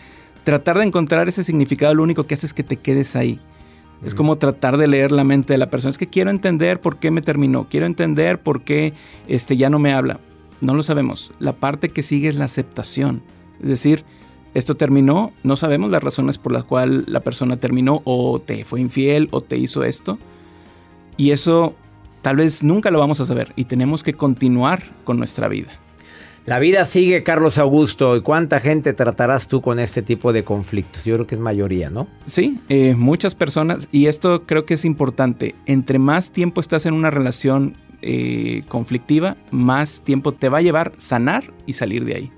tratar 0.46 0.78
de 0.78 0.84
encontrar 0.84 1.28
ese 1.28 1.42
significado 1.42 1.92
lo 1.92 2.04
único 2.04 2.28
que 2.28 2.34
hace 2.34 2.46
es 2.46 2.54
que 2.54 2.62
te 2.62 2.76
quedes 2.76 3.16
ahí. 3.16 3.40
Es 4.04 4.14
como 4.14 4.36
tratar 4.36 4.76
de 4.76 4.86
leer 4.86 5.10
la 5.10 5.24
mente 5.24 5.54
de 5.54 5.58
la 5.58 5.70
persona. 5.70 5.90
Es 5.90 5.98
que 5.98 6.06
quiero 6.06 6.30
entender 6.30 6.80
por 6.80 7.00
qué 7.00 7.10
me 7.10 7.20
terminó. 7.20 7.66
Quiero 7.68 7.84
entender 7.84 8.40
por 8.40 8.62
qué 8.62 8.94
este, 9.26 9.56
ya 9.56 9.70
no 9.70 9.80
me 9.80 9.92
habla. 9.92 10.20
No 10.60 10.74
lo 10.74 10.84
sabemos. 10.84 11.32
La 11.40 11.54
parte 11.54 11.88
que 11.88 12.04
sigue 12.04 12.28
es 12.28 12.36
la 12.36 12.44
aceptación. 12.44 13.22
Es 13.60 13.68
decir, 13.68 14.04
esto 14.54 14.76
terminó, 14.76 15.32
no 15.42 15.56
sabemos 15.56 15.90
las 15.90 16.04
razones 16.04 16.38
por 16.38 16.52
las 16.52 16.62
cuales 16.62 17.08
la 17.08 17.20
persona 17.20 17.56
terminó 17.56 18.02
o 18.04 18.38
te 18.38 18.64
fue 18.64 18.80
infiel 18.80 19.26
o 19.32 19.40
te 19.40 19.56
hizo 19.56 19.82
esto. 19.82 20.16
Y 21.16 21.32
eso 21.32 21.74
tal 22.22 22.36
vez 22.36 22.62
nunca 22.62 22.92
lo 22.92 23.00
vamos 23.00 23.18
a 23.18 23.26
saber 23.26 23.52
y 23.56 23.64
tenemos 23.64 24.04
que 24.04 24.14
continuar 24.14 24.84
con 25.02 25.18
nuestra 25.18 25.48
vida. 25.48 25.72
La 26.46 26.60
vida 26.60 26.84
sigue, 26.84 27.24
Carlos 27.24 27.58
Augusto. 27.58 28.14
¿Y 28.14 28.20
cuánta 28.20 28.60
gente 28.60 28.92
tratarás 28.92 29.48
tú 29.48 29.60
con 29.60 29.80
este 29.80 30.00
tipo 30.00 30.32
de 30.32 30.44
conflictos? 30.44 31.04
Yo 31.04 31.16
creo 31.16 31.26
que 31.26 31.34
es 31.34 31.40
mayoría, 31.40 31.90
¿no? 31.90 32.06
Sí, 32.24 32.60
eh, 32.68 32.94
muchas 32.94 33.34
personas. 33.34 33.88
Y 33.90 34.06
esto 34.06 34.44
creo 34.46 34.64
que 34.64 34.74
es 34.74 34.84
importante. 34.84 35.56
Entre 35.66 35.98
más 35.98 36.30
tiempo 36.30 36.60
estás 36.60 36.86
en 36.86 36.94
una 36.94 37.10
relación 37.10 37.76
eh, 38.00 38.62
conflictiva, 38.68 39.36
más 39.50 40.02
tiempo 40.02 40.30
te 40.30 40.48
va 40.48 40.58
a 40.58 40.62
llevar 40.62 40.92
sanar 40.98 41.52
y 41.66 41.72
salir 41.72 42.04
de 42.04 42.14
ahí. 42.14 42.32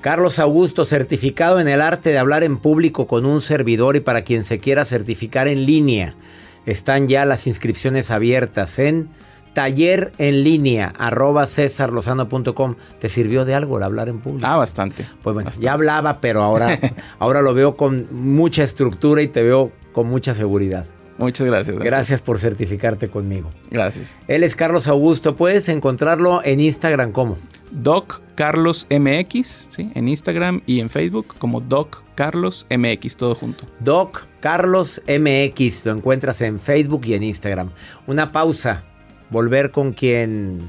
Carlos 0.00 0.40
Augusto, 0.40 0.84
certificado 0.84 1.60
en 1.60 1.68
el 1.68 1.80
arte 1.80 2.10
de 2.10 2.18
hablar 2.18 2.42
en 2.42 2.58
público 2.58 3.06
con 3.06 3.24
un 3.24 3.40
servidor 3.40 3.94
y 3.94 4.00
para 4.00 4.22
quien 4.22 4.44
se 4.44 4.58
quiera 4.58 4.84
certificar 4.84 5.46
en 5.46 5.66
línea. 5.66 6.16
Están 6.64 7.06
ya 7.06 7.24
las 7.24 7.46
inscripciones 7.46 8.10
abiertas 8.10 8.80
en 8.80 9.08
taller 9.56 10.12
en 10.18 10.44
línea 10.44 10.92
arroba 10.98 11.46
cesarlozano.com. 11.46 12.74
¿Te 12.98 13.08
sirvió 13.08 13.46
de 13.46 13.54
algo 13.54 13.78
el 13.78 13.84
hablar 13.84 14.10
en 14.10 14.20
público? 14.20 14.46
Ah, 14.46 14.58
bastante. 14.58 15.06
Pues 15.22 15.32
bueno, 15.32 15.50
ya 15.58 15.72
hablaba, 15.72 16.20
pero 16.20 16.42
ahora, 16.42 16.78
ahora 17.18 17.40
lo 17.40 17.54
veo 17.54 17.74
con 17.74 18.06
mucha 18.10 18.62
estructura 18.62 19.22
y 19.22 19.28
te 19.28 19.42
veo 19.42 19.72
con 19.94 20.08
mucha 20.08 20.34
seguridad. 20.34 20.84
Muchas 21.16 21.46
gracias. 21.46 21.74
Gracias, 21.74 21.90
gracias 21.90 22.20
por 22.20 22.38
certificarte 22.38 23.08
conmigo. 23.08 23.50
Gracias. 23.70 24.18
Él 24.28 24.42
es 24.42 24.54
Carlos 24.56 24.88
Augusto. 24.88 25.36
Puedes 25.36 25.70
encontrarlo 25.70 26.42
en 26.44 26.60
Instagram 26.60 27.12
como 27.12 27.38
Doc 27.70 28.20
Carlos 28.34 28.86
MX, 28.90 29.68
¿sí? 29.70 29.88
En 29.94 30.08
Instagram 30.08 30.60
y 30.66 30.80
en 30.80 30.90
Facebook 30.90 31.34
como 31.38 31.62
Doc 31.62 32.02
Carlos 32.14 32.66
MX, 32.68 33.16
todo 33.16 33.34
junto. 33.34 33.64
Doc 33.80 34.26
Carlos 34.40 35.00
MX, 35.08 35.86
lo 35.86 35.92
encuentras 35.92 36.42
en 36.42 36.60
Facebook 36.60 37.06
y 37.06 37.14
en 37.14 37.22
Instagram. 37.22 37.70
Una 38.06 38.32
pausa. 38.32 38.84
Volver 39.30 39.70
con 39.70 39.92
quien 39.92 40.60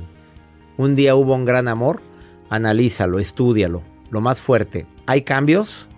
un 0.77 0.95
día 0.95 1.15
hubo 1.15 1.35
un 1.35 1.45
gran 1.45 1.67
amor. 1.67 2.01
Analízalo, 2.49 3.19
estúdialo. 3.19 3.83
Lo 4.09 4.21
más 4.21 4.41
fuerte. 4.41 4.85
¿Hay 5.05 5.23
cambios? 5.23 5.89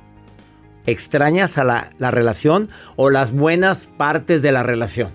¿Extrañas 0.85 1.57
a 1.57 1.63
la, 1.63 1.91
la 1.99 2.11
relación 2.11 2.69
o 2.95 3.09
las 3.09 3.33
buenas 3.33 3.89
partes 3.97 4.41
de 4.41 4.51
la 4.51 4.63
relación? 4.63 5.11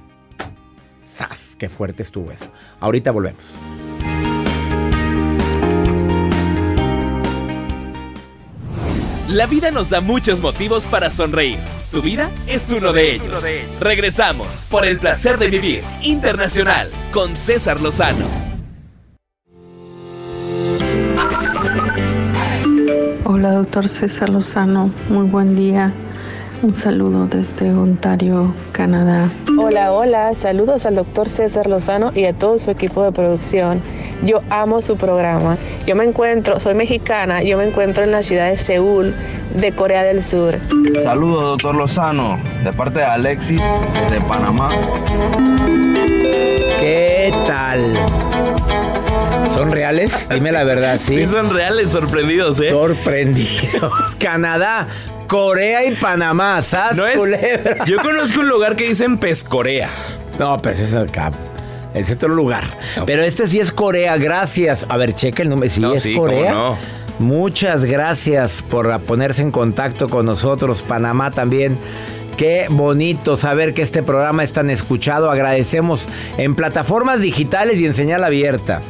¡Sas! 1.01 1.57
¡Qué 1.59 1.69
fuerte 1.69 2.03
estuvo 2.03 2.31
eso! 2.31 2.51
Ahorita 2.81 3.11
volvemos. 3.11 3.61
La 9.35 9.47
vida 9.47 9.73
nos 9.73 9.91
da 9.91 10.01
muchos 10.01 10.41
motivos 10.41 10.87
para 10.87 11.11
sonreír. 11.11 11.59
Tu 11.91 12.01
vida 12.01 12.31
es 12.47 12.71
uno 12.71 12.93
de 12.93 13.17
ellos. 13.17 13.45
Regresamos 13.81 14.65
por 14.71 14.87
el 14.87 14.97
placer 14.97 15.39
de 15.39 15.49
vivir 15.49 15.83
internacional 16.05 16.89
con 17.13 17.35
César 17.35 17.81
Lozano. 17.81 18.27
Hola, 23.25 23.55
doctor 23.55 23.89
César 23.89 24.31
Lozano. 24.31 24.93
Muy 25.09 25.27
buen 25.27 25.57
día. 25.57 25.93
Un 26.63 26.73
saludo 26.73 27.27
desde 27.27 27.75
Ontario, 27.75 28.55
Canadá. 28.71 29.33
Hola, 29.59 29.91
hola. 29.91 30.33
Saludos 30.35 30.87
al 30.87 30.95
doctor 30.95 31.29
César 31.29 31.67
Lozano 31.67 32.13
y 32.15 32.27
a 32.27 32.35
todo 32.35 32.61
su 32.61 32.71
equipo 32.71 33.03
de 33.03 33.11
producción. 33.11 33.83
Yo 34.25 34.43
amo 34.49 34.81
su 34.81 34.97
programa. 34.97 35.59
Yo 35.87 35.95
me 35.97 36.05
encuentro, 36.05 36.59
soy 36.59 36.75
mexicana, 36.75 37.43
yo 37.43 37.59
me 37.59 37.65
encuentro 37.65 38.05
en 38.05 38.11
la 38.11 38.23
ciudad 38.23 38.49
de 38.49 38.57
Seúl, 38.57 39.15
de 39.55 39.73
Corea 39.73 40.03
del 40.03 40.25
Sur. 40.25 40.59
Saludos, 41.03 41.43
doctor 41.43 41.75
Lozano, 41.75 42.41
de 42.65 42.73
parte 42.73 43.01
de 43.01 43.05
Alexis, 43.05 43.61
de 44.11 44.21
Panamá. 44.23 44.71
¿Qué 46.81 47.33
tal? 47.47 47.93
¿Son 49.53 49.71
reales? 49.71 50.29
Dime 50.31 50.53
la 50.53 50.65
verdad, 50.65 50.99
¿sí? 50.99 51.17
Sí, 51.25 51.27
son 51.27 51.51
reales, 51.51 51.91
sorprendidos, 51.91 52.59
¿eh? 52.61 52.71
Sorprendidos. 52.71 54.15
Canadá, 54.19 54.89
Corea 55.29 55.85
y 55.85 55.95
Panamá, 55.97 56.63
¿sabes? 56.63 56.97
No 56.97 57.07
es, 57.07 57.61
yo 57.85 57.99
conozco 58.03 58.41
un 58.41 58.49
lugar 58.49 58.75
que 58.75 58.89
dicen 58.89 59.19
Pescorea. 59.19 59.91
No, 60.39 60.57
pues 60.57 60.81
es 60.81 60.97
acá. 60.97 61.31
Es 61.95 62.11
otro 62.11 62.29
lugar. 62.29 62.65
Pero 63.07 63.23
este 63.23 63.47
sí 63.47 63.61
es 63.61 63.73
Corea, 63.73 64.17
gracias. 64.17 64.85
A 64.89 64.97
ver, 64.97 65.15
checa 65.15 65.43
el 65.43 65.49
número. 65.49 65.71
Sí, 65.73 65.81
No, 65.81 65.95
es 65.95 66.03
sí, 66.03 66.15
Corea. 66.15 66.53
no. 66.53 66.77
Muchas 67.21 67.85
gracias 67.85 68.65
por 68.69 69.01
ponerse 69.03 69.43
en 69.43 69.53
contacto 69.53 70.09
con 70.09 70.27
nosotros. 70.27 70.83
Panamá 70.83 71.31
también. 71.31 71.79
Qué 72.37 72.67
bonito 72.69 73.37
saber 73.37 73.73
que 73.75 73.83
este 73.83 74.03
programa 74.03 74.43
es 74.43 74.53
tan 74.53 74.69
escuchado. 74.69 75.31
Agradecemos 75.31 76.09
en 76.37 76.57
plataformas 76.57 77.21
digitales 77.21 77.79
y 77.79 77.87
en 77.87 77.95
señal 77.95 78.25
abierta. 78.25 78.83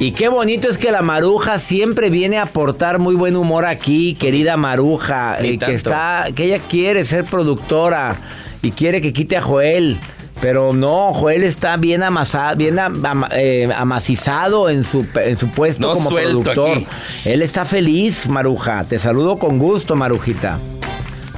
Y 0.00 0.12
qué 0.12 0.28
bonito 0.28 0.68
es 0.68 0.78
que 0.78 0.92
la 0.92 1.02
Maruja 1.02 1.58
siempre 1.58 2.10
viene 2.10 2.38
a 2.38 2.42
aportar 2.42 2.98
muy 2.98 3.14
buen 3.16 3.36
humor 3.36 3.64
aquí, 3.64 4.14
querida 4.14 4.56
Maruja, 4.56 5.38
eh, 5.40 5.58
que 5.58 5.74
está, 5.74 6.26
que 6.34 6.44
ella 6.44 6.60
quiere 6.68 7.04
ser 7.04 7.24
productora 7.24 8.16
y 8.62 8.70
quiere 8.72 9.00
que 9.00 9.12
quite 9.12 9.36
a 9.36 9.42
Joel. 9.42 9.98
Pero 10.40 10.72
no, 10.72 11.12
Joel 11.12 11.42
está 11.42 11.76
bien 11.76 12.02
amasado, 12.04 12.54
bien 12.56 12.78
am- 12.78 13.04
am- 13.04 13.24
eh, 13.32 13.68
amacizado 13.76 14.68
en 14.70 14.84
su, 14.84 15.04
en 15.16 15.36
su 15.36 15.48
puesto 15.50 15.88
No 15.88 15.94
como 15.94 16.10
productor. 16.10 16.70
aquí. 16.76 16.86
Él 17.24 17.42
está 17.42 17.64
feliz, 17.64 18.28
Maruja. 18.28 18.84
Te 18.84 18.98
saludo 19.00 19.38
con 19.38 19.58
gusto, 19.58 19.96
Marujita. 19.96 20.58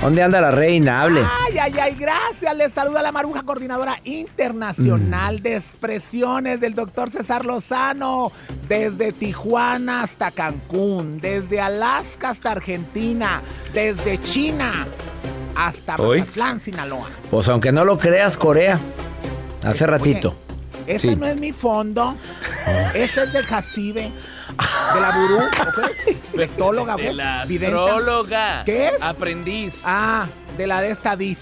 ¿Dónde 0.03 0.23
anda 0.23 0.41
la 0.41 0.51
reina? 0.51 1.03
Hable. 1.03 1.21
Ay, 1.47 1.59
ay, 1.59 1.73
ay, 1.79 1.95
gracias. 1.95 2.57
Les 2.57 2.73
saluda 2.73 3.03
la 3.03 3.13
Maruja, 3.13 3.43
coordinadora 3.43 3.99
internacional 4.05 5.37
Mm. 5.39 5.43
de 5.43 5.57
expresiones 5.57 6.61
del 6.61 6.75
doctor 6.75 7.11
César 7.11 7.45
Lozano. 7.45 8.33
Desde 8.69 9.13
Tijuana 9.13 10.03
hasta 10.03 10.31
Cancún, 10.31 11.21
desde 11.21 11.61
Alaska 11.61 12.31
hasta 12.31 12.53
Argentina, 12.53 13.43
desde 13.75 14.17
China 14.23 14.87
hasta 15.55 15.97
Hoy. 15.97 16.21
Mazatlán, 16.21 16.61
Sinaloa. 16.61 17.09
Pues 17.31 17.49
aunque 17.49 17.73
no 17.73 17.85
lo 17.85 17.99
creas, 17.99 18.37
Corea. 18.37 18.79
Hace 19.65 19.87
ratito. 19.87 20.35
Ese 20.87 21.11
Sí. 21.11 21.17
no 21.17 21.27
es 21.27 21.39
mi 21.39 21.53
fondo. 21.53 22.17
Ese 22.95 23.23
es 23.25 23.33
de 23.33 23.43
Jacibe. 23.43 24.11
De 24.95 25.01
la 25.01 25.11
Burú. 25.17 25.39
¿o 25.39 25.49
qué 25.51 26.11
es? 26.11 26.33
Rectóloga, 26.33 26.97
De 26.97 27.13
la 27.13 27.43
astróloga. 27.43 28.65
¿Qué 28.65 28.89
es? 28.89 28.95
Aprendiz. 29.01 29.83
Ah, 29.85 30.27
de 30.57 30.67
la 30.67 30.81
de 30.81 30.91
esta 30.91 31.17
Diz. 31.17 31.39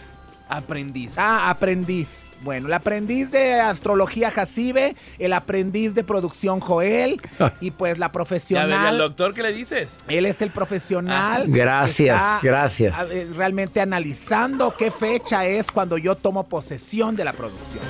Aprendiz. 0.48 1.18
Ah, 1.18 1.48
aprendiz. 1.50 2.27
Bueno, 2.42 2.68
el 2.68 2.72
aprendiz 2.72 3.30
de 3.32 3.54
astrología 3.60 4.30
Jacibe, 4.30 4.94
el 5.18 5.32
aprendiz 5.32 5.94
de 5.94 6.04
producción 6.04 6.60
Joel 6.60 7.20
y 7.60 7.72
pues 7.72 7.98
la 7.98 8.06
Ya 8.06 8.08
ve, 8.08 8.08
al 8.08 8.10
profesional. 8.12 8.98
doctor 8.98 9.34
qué 9.34 9.42
le 9.42 9.52
dices? 9.52 9.96
Él 10.08 10.24
es 10.26 10.40
el 10.40 10.50
profesional. 10.52 11.42
Ah, 11.42 11.44
Gracias, 11.48 12.22
Está, 12.22 12.40
gracias. 12.42 13.10
eh, 13.10 13.28
Realmente 13.34 13.80
analizando 13.80 14.74
qué 14.76 14.90
fecha 14.90 15.44
es 15.46 15.66
cuando 15.70 15.98
yo 15.98 16.14
tomo 16.14 16.44
posesión 16.48 17.16
de 17.16 17.24
la 17.24 17.32
producción. 17.32 17.82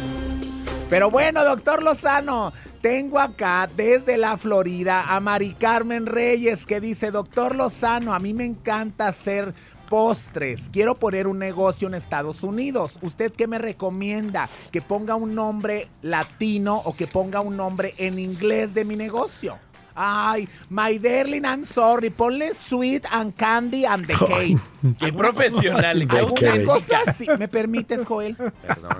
Pero 0.88 1.10
bueno, 1.10 1.44
doctor 1.44 1.82
Lozano, 1.82 2.50
tengo 2.80 3.18
acá 3.18 3.68
desde 3.76 4.16
la 4.16 4.38
Florida 4.38 5.14
a 5.14 5.20
Mari 5.20 5.52
Carmen 5.52 6.06
Reyes 6.06 6.64
que 6.64 6.80
dice, 6.80 7.10
doctor 7.10 7.54
Lozano, 7.54 8.14
a 8.14 8.18
mí 8.18 8.32
me 8.32 8.46
encanta 8.46 9.08
hacer 9.08 9.52
postres. 9.88 10.68
Quiero 10.72 10.94
poner 10.94 11.26
un 11.26 11.38
negocio 11.38 11.88
en 11.88 11.94
Estados 11.94 12.42
Unidos. 12.42 12.98
¿Usted 13.02 13.32
qué 13.32 13.46
me 13.46 13.58
recomienda? 13.58 14.48
¿Que 14.70 14.82
ponga 14.82 15.14
un 15.14 15.34
nombre 15.34 15.88
latino 16.02 16.76
o 16.84 16.94
que 16.94 17.06
ponga 17.06 17.40
un 17.40 17.56
nombre 17.56 17.94
en 17.98 18.18
inglés 18.18 18.74
de 18.74 18.84
mi 18.84 18.96
negocio? 18.96 19.58
Ay, 20.00 20.48
my 20.70 20.96
darling, 20.98 21.42
I'm 21.42 21.64
sorry. 21.64 22.10
Ponle 22.10 22.54
sweet 22.54 23.04
and 23.10 23.34
candy 23.34 23.84
and 23.84 24.06
the 24.06 24.14
cake. 24.14 24.56
Qué 24.96 25.12
profesional. 25.12 26.06
qué 26.06 26.18
Alguna 26.18 26.64
cosa 26.64 27.00
así. 27.04 27.26
¿Me 27.36 27.48
permites, 27.48 28.06
Joel? 28.06 28.36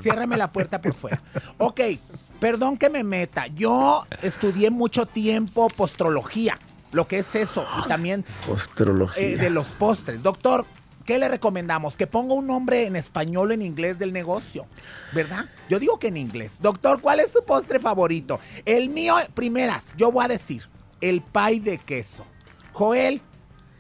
Ciérrame 0.03 0.37
la 0.37 0.51
puerta 0.51 0.81
por 0.81 0.95
fuera. 0.95 1.23
Ok, 1.59 1.81
perdón 2.41 2.77
que 2.77 2.91
me 2.91 3.05
meta. 3.05 3.47
Yo 3.47 4.05
estudié 4.23 4.71
mucho 4.71 5.07
tiempo 5.07 5.69
postrología, 5.69 6.59
lo 6.93 7.07
que 7.09 7.19
es 7.19 7.35
eso, 7.35 7.67
y 7.85 7.89
también 7.89 8.25
eh, 9.17 9.37
de 9.37 9.51
los 9.51 9.67
postres. 9.67 10.23
Doctor, 10.23 10.65
¿qué 11.05 11.19
le 11.19 11.29
recomendamos? 11.29 11.97
Que 11.97 12.07
ponga 12.07 12.35
un 12.35 12.47
nombre 12.47 12.87
en 12.87 12.97
español 12.97 13.51
o 13.51 13.55
en 13.55 13.63
inglés 13.63 13.99
del 13.99 14.13
negocio, 14.13 14.67
¿verdad? 15.13 15.47
Yo 15.69 15.79
digo 15.79 15.99
que 15.99 16.09
en 16.09 16.17
inglés. 16.17 16.57
Doctor, 16.61 17.01
¿cuál 17.01 17.21
es 17.21 17.31
su 17.33 17.45
postre 17.45 17.79
favorito? 17.79 18.41
El 18.65 18.89
mío, 18.89 19.17
primeras, 19.35 19.87
yo 19.97 20.11
voy 20.13 20.25
a 20.25 20.29
decir, 20.29 20.69
el 21.01 21.23
pie 21.23 21.61
de 21.61 21.79
queso. 21.79 22.25
Joel, 22.73 23.21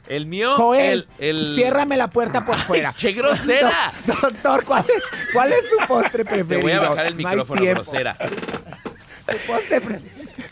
El 0.08 0.26
mío, 0.26 0.56
Joel, 0.56 1.06
el, 1.18 1.36
el- 1.48 1.54
ciérrame 1.54 1.96
la 1.96 2.08
puerta 2.10 2.44
por 2.44 2.56
Ay, 2.56 2.62
fuera. 2.62 2.94
¡Qué 2.98 3.12
grosera! 3.12 3.70
Do- 4.06 4.14
Doctor, 4.22 4.64
¿cuál 4.64 4.84
es, 4.88 5.02
cuál 5.32 5.52
es 5.52 5.60
su 5.68 5.86
postre 5.86 6.24
Te 6.24 6.30
preferido? 6.30 6.62
voy 6.62 6.72
a 6.72 6.80
bajar 6.88 7.06
el 7.06 7.14
micrófono, 7.14 7.62
grosera. 7.62 8.16
Su 9.30 9.46
postre 9.52 9.80
pre- 9.82 10.00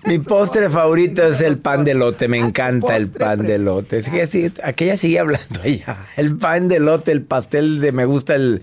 Mi 0.06 0.20
postre 0.20 0.70
favorito 0.70 1.24
es 1.24 1.40
el 1.40 1.58
pan 1.58 1.84
de 1.84 1.94
lote, 1.94 2.28
me 2.28 2.38
encanta 2.38 2.96
el 2.96 3.08
pan 3.10 3.42
de 3.42 3.58
lote. 3.58 4.02
Sí, 4.02 4.10
sí, 4.30 4.52
aquella 4.62 4.96
sigue 4.96 5.18
hablando 5.18 5.60
allá. 5.62 5.98
El 6.16 6.36
pan 6.36 6.68
de 6.68 6.78
lote, 6.78 7.10
el 7.10 7.22
pastel 7.22 7.80
de 7.80 7.90
me 7.90 8.04
gusta 8.04 8.36
el, 8.36 8.62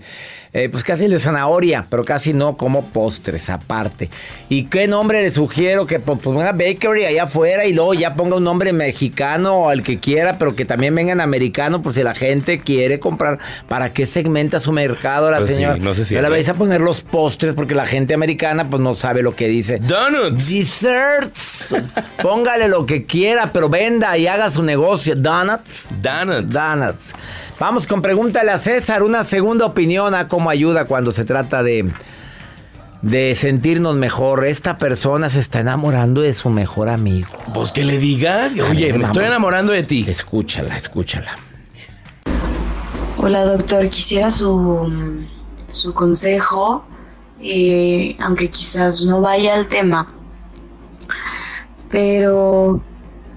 eh, 0.56 0.68
pues 0.70 0.84
casi 0.84 1.08
de 1.08 1.18
zanahoria, 1.18 1.84
pero 1.90 2.04
casi 2.04 2.32
no 2.32 2.56
como 2.56 2.86
postres 2.86 3.50
aparte. 3.50 4.08
¿Y 4.48 4.64
qué 4.66 4.86
nombre 4.88 5.20
le 5.22 5.30
sugiero? 5.30 5.84
Que 5.86 5.98
ponga 6.00 6.38
una 6.40 6.52
bakery 6.52 7.04
allá 7.04 7.24
afuera 7.24 7.66
y 7.66 7.72
luego 7.74 7.92
ya 7.92 8.14
ponga 8.14 8.36
un 8.36 8.44
nombre 8.44 8.72
mexicano 8.72 9.56
o 9.56 9.68
al 9.68 9.82
que 9.82 9.98
quiera, 9.98 10.38
pero 10.38 10.54
que 10.54 10.64
también 10.64 10.94
venga 10.94 11.12
en 11.12 11.20
americano 11.20 11.82
por 11.82 11.92
si 11.92 12.02
la 12.04 12.14
gente 12.14 12.60
quiere 12.60 13.00
comprar. 13.00 13.38
¿Para 13.68 13.92
qué 13.92 14.06
segmenta 14.06 14.60
su 14.60 14.70
mercado 14.72 15.30
la 15.30 15.38
Pues 15.38 15.50
sí, 15.50 15.56
señora? 15.56 15.76
no 15.76 15.92
sé 15.92 16.04
si- 16.04 16.14
le 16.14 16.28
vais 16.28 16.48
a 16.48 16.54
poner 16.54 16.80
los 16.80 17.02
postres 17.02 17.54
porque 17.54 17.74
la 17.74 17.84
gente 17.86 18.14
americana 18.14 18.70
pues 18.70 18.80
no 18.80 18.94
sabe 18.94 19.22
lo 19.22 19.34
que 19.34 19.48
dice. 19.48 19.78
Donuts. 19.80 20.48
Desserts. 20.48 21.74
Póngale 22.22 22.68
lo 22.68 22.86
que 22.86 23.04
quiera, 23.06 23.50
pero 23.52 23.68
venda 23.68 24.16
y 24.16 24.26
haga 24.28 24.48
su 24.50 24.62
negocio. 24.62 25.16
Donuts. 25.16 25.88
Donuts. 26.00 26.48
Donuts. 26.54 27.04
Vamos 27.58 27.86
con 27.86 28.02
pregúntale 28.02 28.50
a 28.50 28.58
César 28.58 29.02
una 29.02 29.22
segunda 29.22 29.64
opinión 29.66 30.14
a 30.14 30.26
cómo 30.26 30.50
ayuda 30.50 30.86
cuando 30.86 31.12
se 31.12 31.24
trata 31.24 31.62
de 31.62 31.88
de 33.04 33.34
sentirnos 33.34 33.94
mejor. 33.96 34.46
Esta 34.46 34.78
persona 34.78 35.28
se 35.28 35.38
está 35.38 35.60
enamorando 35.60 36.22
de 36.22 36.32
su 36.32 36.48
mejor 36.48 36.88
amigo. 36.88 37.28
Pues 37.52 37.70
que 37.70 37.84
le 37.84 37.98
diga, 37.98 38.50
oye, 38.70 38.92
me 38.94 39.04
estoy 39.04 39.26
enamorando 39.26 39.72
de 39.72 39.82
ti. 39.82 40.06
Escúchala, 40.08 40.76
escúchala. 40.76 41.36
Hola 43.18 43.44
doctor, 43.44 43.88
quisiera 43.88 44.30
su, 44.30 45.22
su 45.68 45.94
consejo, 45.94 46.84
eh, 47.40 48.16
aunque 48.20 48.50
quizás 48.50 49.04
no 49.04 49.20
vaya 49.20 49.54
al 49.54 49.68
tema, 49.68 50.12
pero 51.90 52.82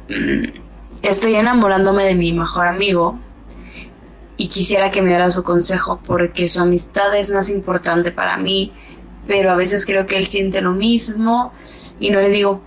mm, 0.10 0.60
estoy 1.04 1.36
enamorándome 1.36 2.06
de 2.06 2.16
mi 2.16 2.34
mejor 2.34 2.68
amigo 2.68 3.20
y 4.38 4.48
quisiera 4.48 4.92
que 4.92 5.02
me 5.02 5.10
diera 5.10 5.30
su 5.32 5.44
consejo 5.44 6.00
porque 6.06 6.48
su 6.48 6.62
amistad 6.62 7.16
es 7.18 7.32
más 7.32 7.50
importante 7.50 8.12
para 8.12 8.38
mí, 8.38 8.72
pero 9.26 9.52
a 9.52 9.56
veces 9.56 9.86
creo 9.86 10.06
que 10.06 10.16
él 10.18 10.26
siente 10.26 10.62
lo 10.62 10.72
mismo 10.72 11.52
y 12.00 12.12
no 12.12 12.22
le 12.22 12.30
digo, 12.30 12.62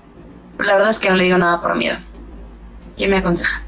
la 0.59 0.75
verdad 0.75 0.91
es 0.91 0.99
que 0.99 1.09
no 1.09 1.17
le 1.17 1.25
digo 1.25 1.39
nada 1.39 1.63
por 1.63 1.77
miedo. 1.77 1.99
¿Quién 2.97 3.11
me 3.11 3.19
aconseja? 3.19 3.63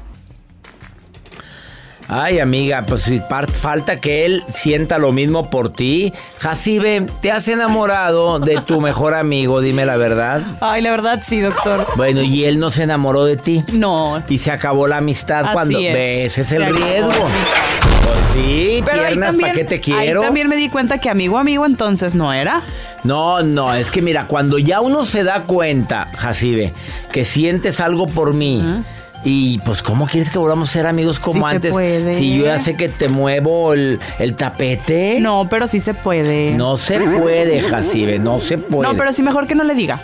Ay, 2.09 2.39
amiga, 2.39 2.83
pues 2.85 3.03
si 3.03 3.21
falta 3.53 3.99
que 3.99 4.25
él 4.25 4.43
sienta 4.49 4.97
lo 4.97 5.11
mismo 5.11 5.49
por 5.49 5.71
ti. 5.71 6.13
Jacibe, 6.37 7.07
¿te 7.21 7.31
has 7.31 7.47
enamorado 7.47 8.39
de 8.39 8.59
tu 8.61 8.81
mejor 8.81 9.15
amigo? 9.15 9.61
Dime 9.61 9.85
la 9.85 9.95
verdad. 9.95 10.41
Ay, 10.61 10.81
la 10.81 10.91
verdad 10.91 11.21
sí, 11.25 11.39
doctor. 11.39 11.87
Bueno, 11.95 12.21
¿y 12.21 12.43
él 12.43 12.59
no 12.59 12.69
se 12.71 12.83
enamoró 12.83 13.23
de 13.23 13.37
ti? 13.37 13.63
No. 13.71 14.21
Y 14.27 14.37
se 14.37 14.51
acabó 14.51 14.87
la 14.87 14.97
amistad 14.97 15.45
Así 15.45 15.53
cuando 15.53 15.79
es. 15.79 15.93
ves, 15.93 16.37
es 16.37 16.47
Se 16.47 16.57
el 16.57 16.63
acabó 16.63 16.77
riesgo. 16.77 17.27
Pues 18.03 18.19
sí, 18.33 18.81
Pero 18.85 19.01
ahí 19.01 19.07
piernas, 19.07 19.29
también, 19.29 19.49
¿para 19.51 19.53
qué 19.53 19.63
te 19.65 19.75
ahí 19.75 19.81
quiero? 20.05 20.21
también 20.21 20.47
me 20.47 20.55
di 20.55 20.69
cuenta 20.69 20.97
que 20.99 21.09
amigo, 21.09 21.37
amigo, 21.37 21.65
entonces 21.65 22.15
no 22.15 22.33
era. 22.33 22.61
No, 23.03 23.41
no, 23.43 23.73
es 23.73 23.91
que 23.91 24.01
mira, 24.01 24.25
cuando 24.27 24.57
ya 24.57 24.81
uno 24.81 25.05
se 25.05 25.23
da 25.23 25.43
cuenta, 25.43 26.09
Jacibe, 26.17 26.73
que 27.11 27.25
sientes 27.25 27.79
algo 27.79 28.07
por 28.07 28.33
mí. 28.33 28.63
Y 29.25 29.59
pues, 29.59 29.81
¿cómo 29.81 30.05
quieres 30.05 30.29
que 30.29 30.37
volvamos 30.37 30.69
a 30.69 30.73
ser 30.73 30.85
amigos 30.85 31.17
como 31.17 31.45
Sí 31.45 31.49
se 31.49 31.55
antes? 31.55 31.71
puede. 31.71 32.13
Si 32.13 32.37
yo 32.37 32.45
ya 32.45 32.59
sé 32.59 32.75
que 32.75 32.89
te 32.89 33.07
muevo 33.07 33.73
el, 33.73 33.99
el 34.19 34.35
tapete. 34.35 35.19
No, 35.21 35.47
pero 35.49 35.65
sí 35.67 35.79
se 35.79 35.93
puede. 35.93 36.51
No 36.55 36.75
se 36.75 36.99
puede, 36.99 37.61
Jacibe, 37.61 38.19
no 38.19 38.41
se 38.41 38.57
puede. 38.57 38.91
No, 38.91 38.97
pero 38.97 39.13
sí 39.13 39.23
mejor 39.23 39.47
que 39.47 39.55
no 39.55 39.63
le 39.63 39.75
diga. 39.75 40.01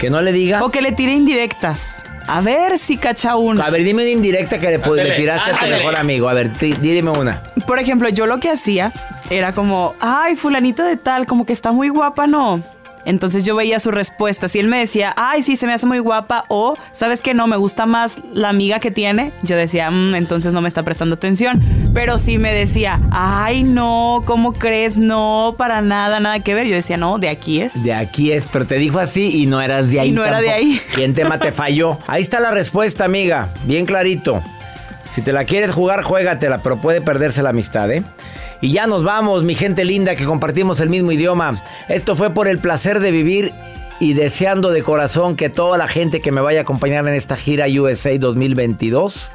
Que 0.00 0.10
no 0.10 0.20
le 0.20 0.32
diga. 0.32 0.64
O 0.64 0.70
que 0.70 0.82
le 0.82 0.90
tire 0.90 1.12
indirectas. 1.12 2.02
A 2.32 2.40
ver 2.42 2.78
si 2.78 2.96
cacha 2.96 3.34
una. 3.36 3.64
A 3.64 3.70
ver, 3.70 3.82
dime 3.82 4.02
una 4.02 4.10
indirecta 4.12 4.58
que 4.58 4.70
le, 4.70 4.80
pu- 4.80 4.94
le 4.94 5.02
Ándale, 5.02 5.16
tiraste 5.20 5.50
a 5.50 5.54
tu 5.56 5.66
mejor 5.66 5.96
amigo. 5.96 6.28
A 6.28 6.32
ver, 6.34 6.50
dime 6.58 7.10
una. 7.10 7.42
Por 7.66 7.78
ejemplo, 7.80 8.08
yo 8.08 8.26
lo 8.26 8.38
que 8.38 8.50
hacía 8.50 8.92
era 9.30 9.52
como, 9.52 9.94
ay, 10.00 10.36
fulanita 10.36 10.84
de 10.84 10.96
tal, 10.96 11.26
como 11.26 11.44
que 11.44 11.52
está 11.52 11.72
muy 11.72 11.88
guapa, 11.88 12.26
¿no? 12.28 12.62
Entonces 13.04 13.44
yo 13.44 13.56
veía 13.56 13.78
su 13.80 13.90
respuesta. 13.90 14.48
Si 14.48 14.58
él 14.58 14.68
me 14.68 14.78
decía, 14.78 15.12
ay, 15.16 15.42
sí, 15.42 15.56
se 15.56 15.66
me 15.66 15.72
hace 15.72 15.86
muy 15.86 15.98
guapa, 15.98 16.44
o, 16.48 16.76
¿sabes 16.92 17.20
qué? 17.22 17.34
No, 17.34 17.46
me 17.46 17.56
gusta 17.56 17.86
más 17.86 18.18
la 18.32 18.48
amiga 18.50 18.80
que 18.80 18.90
tiene, 18.90 19.32
yo 19.42 19.56
decía, 19.56 19.90
"Mm, 19.90 20.14
entonces 20.14 20.52
no 20.54 20.60
me 20.60 20.68
está 20.68 20.82
prestando 20.82 21.14
atención. 21.14 21.62
Pero 21.94 22.18
si 22.18 22.38
me 22.38 22.52
decía, 22.52 23.00
ay, 23.10 23.62
no, 23.64 24.22
¿cómo 24.24 24.52
crees? 24.52 24.98
No, 24.98 25.54
para 25.58 25.80
nada, 25.80 26.20
nada 26.20 26.40
que 26.40 26.54
ver. 26.54 26.66
Yo 26.66 26.74
decía, 26.76 26.96
no, 26.96 27.18
de 27.18 27.28
aquí 27.28 27.60
es. 27.62 27.82
De 27.82 27.92
aquí 27.94 28.32
es, 28.32 28.46
pero 28.46 28.64
te 28.66 28.76
dijo 28.76 28.98
así 29.00 29.42
y 29.42 29.46
no 29.46 29.60
eras 29.60 29.90
de 29.90 30.00
ahí. 30.00 30.08
Y 30.10 30.12
no 30.12 30.24
era 30.24 30.40
de 30.40 30.50
ahí. 30.50 30.80
¿Quién 30.94 31.14
tema 31.14 31.38
te 31.38 31.52
falló? 31.52 31.98
Ahí 32.06 32.22
está 32.22 32.38
la 32.40 32.50
respuesta, 32.50 33.04
amiga. 33.04 33.48
Bien 33.64 33.86
clarito. 33.86 34.42
Si 35.12 35.22
te 35.22 35.32
la 35.32 35.44
quieres 35.44 35.72
jugar, 35.72 36.02
juégatela, 36.02 36.62
pero 36.62 36.80
puede 36.80 37.00
perderse 37.00 37.42
la 37.42 37.50
amistad, 37.50 37.90
¿eh? 37.90 38.04
Y 38.60 38.72
ya 38.72 38.86
nos 38.86 39.04
vamos, 39.04 39.44
mi 39.44 39.54
gente 39.54 39.84
linda, 39.84 40.16
que 40.16 40.24
compartimos 40.24 40.80
el 40.80 40.90
mismo 40.90 41.12
idioma. 41.12 41.62
Esto 41.88 42.14
fue 42.16 42.30
por 42.30 42.46
el 42.46 42.58
placer 42.58 43.00
de 43.00 43.10
vivir 43.10 43.52
y 44.00 44.14
deseando 44.14 44.70
de 44.70 44.82
corazón 44.82 45.36
que 45.36 45.48
toda 45.48 45.78
la 45.78 45.88
gente 45.88 46.20
que 46.20 46.32
me 46.32 46.40
vaya 46.40 46.60
a 46.60 46.62
acompañar 46.62 47.06
en 47.06 47.14
esta 47.14 47.36
gira 47.36 47.66
USA 47.68 48.18
2022 48.18 49.30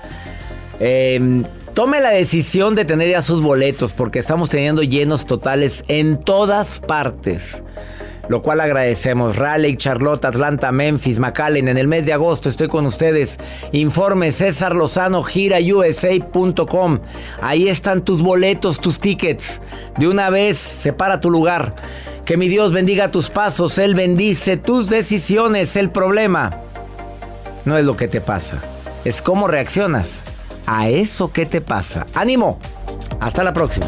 eh, 0.80 1.44
tome 1.74 2.02
la 2.02 2.10
decisión 2.10 2.76
de 2.76 2.86
tener 2.86 3.10
ya 3.10 3.22
sus 3.22 3.42
boletos 3.42 3.94
porque 3.94 4.20
estamos 4.20 4.50
teniendo 4.50 4.82
llenos 4.82 5.26
totales 5.26 5.84
en 5.88 6.18
todas 6.20 6.80
partes. 6.80 7.64
Lo 8.28 8.42
cual 8.42 8.62
agradecemos. 8.62 9.36
Raleigh, 9.36 9.78
Charlotte, 9.78 10.26
Atlanta, 10.26 10.72
Memphis, 10.72 11.20
McAllen. 11.20 11.68
En 11.68 11.78
el 11.78 11.88
mes 11.88 12.06
de 12.06 12.14
agosto 12.14 12.50
estoy 12.50 12.68
con 12.68 12.86
ustedes. 12.86 13.40
Informe 13.72 14.32
César 14.32 14.76
Lozano, 14.76 15.24
girausa.com. 15.24 17.00
Ahí 17.42 17.68
están 17.68 18.02
tus 18.02 18.22
boletos, 18.22 18.80
tus 18.80 19.00
tickets. 19.00 19.62
De 19.98 20.08
una 20.08 20.30
vez, 20.30 20.58
separa 20.58 21.20
tu 21.20 21.30
lugar. 21.30 21.76
Que 22.26 22.38
mi 22.38 22.48
Dios 22.48 22.72
bendiga 22.72 23.12
tus 23.12 23.30
pasos. 23.30 23.78
Él 23.78 23.94
bendice 23.94 24.58
tus 24.58 24.90
decisiones. 24.90 25.76
El 25.76 25.92
problema 25.92 26.62
no 27.66 27.78
es 27.78 27.86
lo 27.86 27.98
que 27.98 28.08
te 28.08 28.22
pasa, 28.22 28.62
es 29.04 29.22
cómo 29.22 29.48
reaccionas 29.48 30.24
a 30.66 30.88
eso 30.88 31.32
que 31.32 31.46
te 31.46 31.62
pasa. 31.62 32.06
¡Ánimo! 32.14 32.60
Hasta 33.20 33.44
la 33.44 33.54
próxima. 33.54 33.88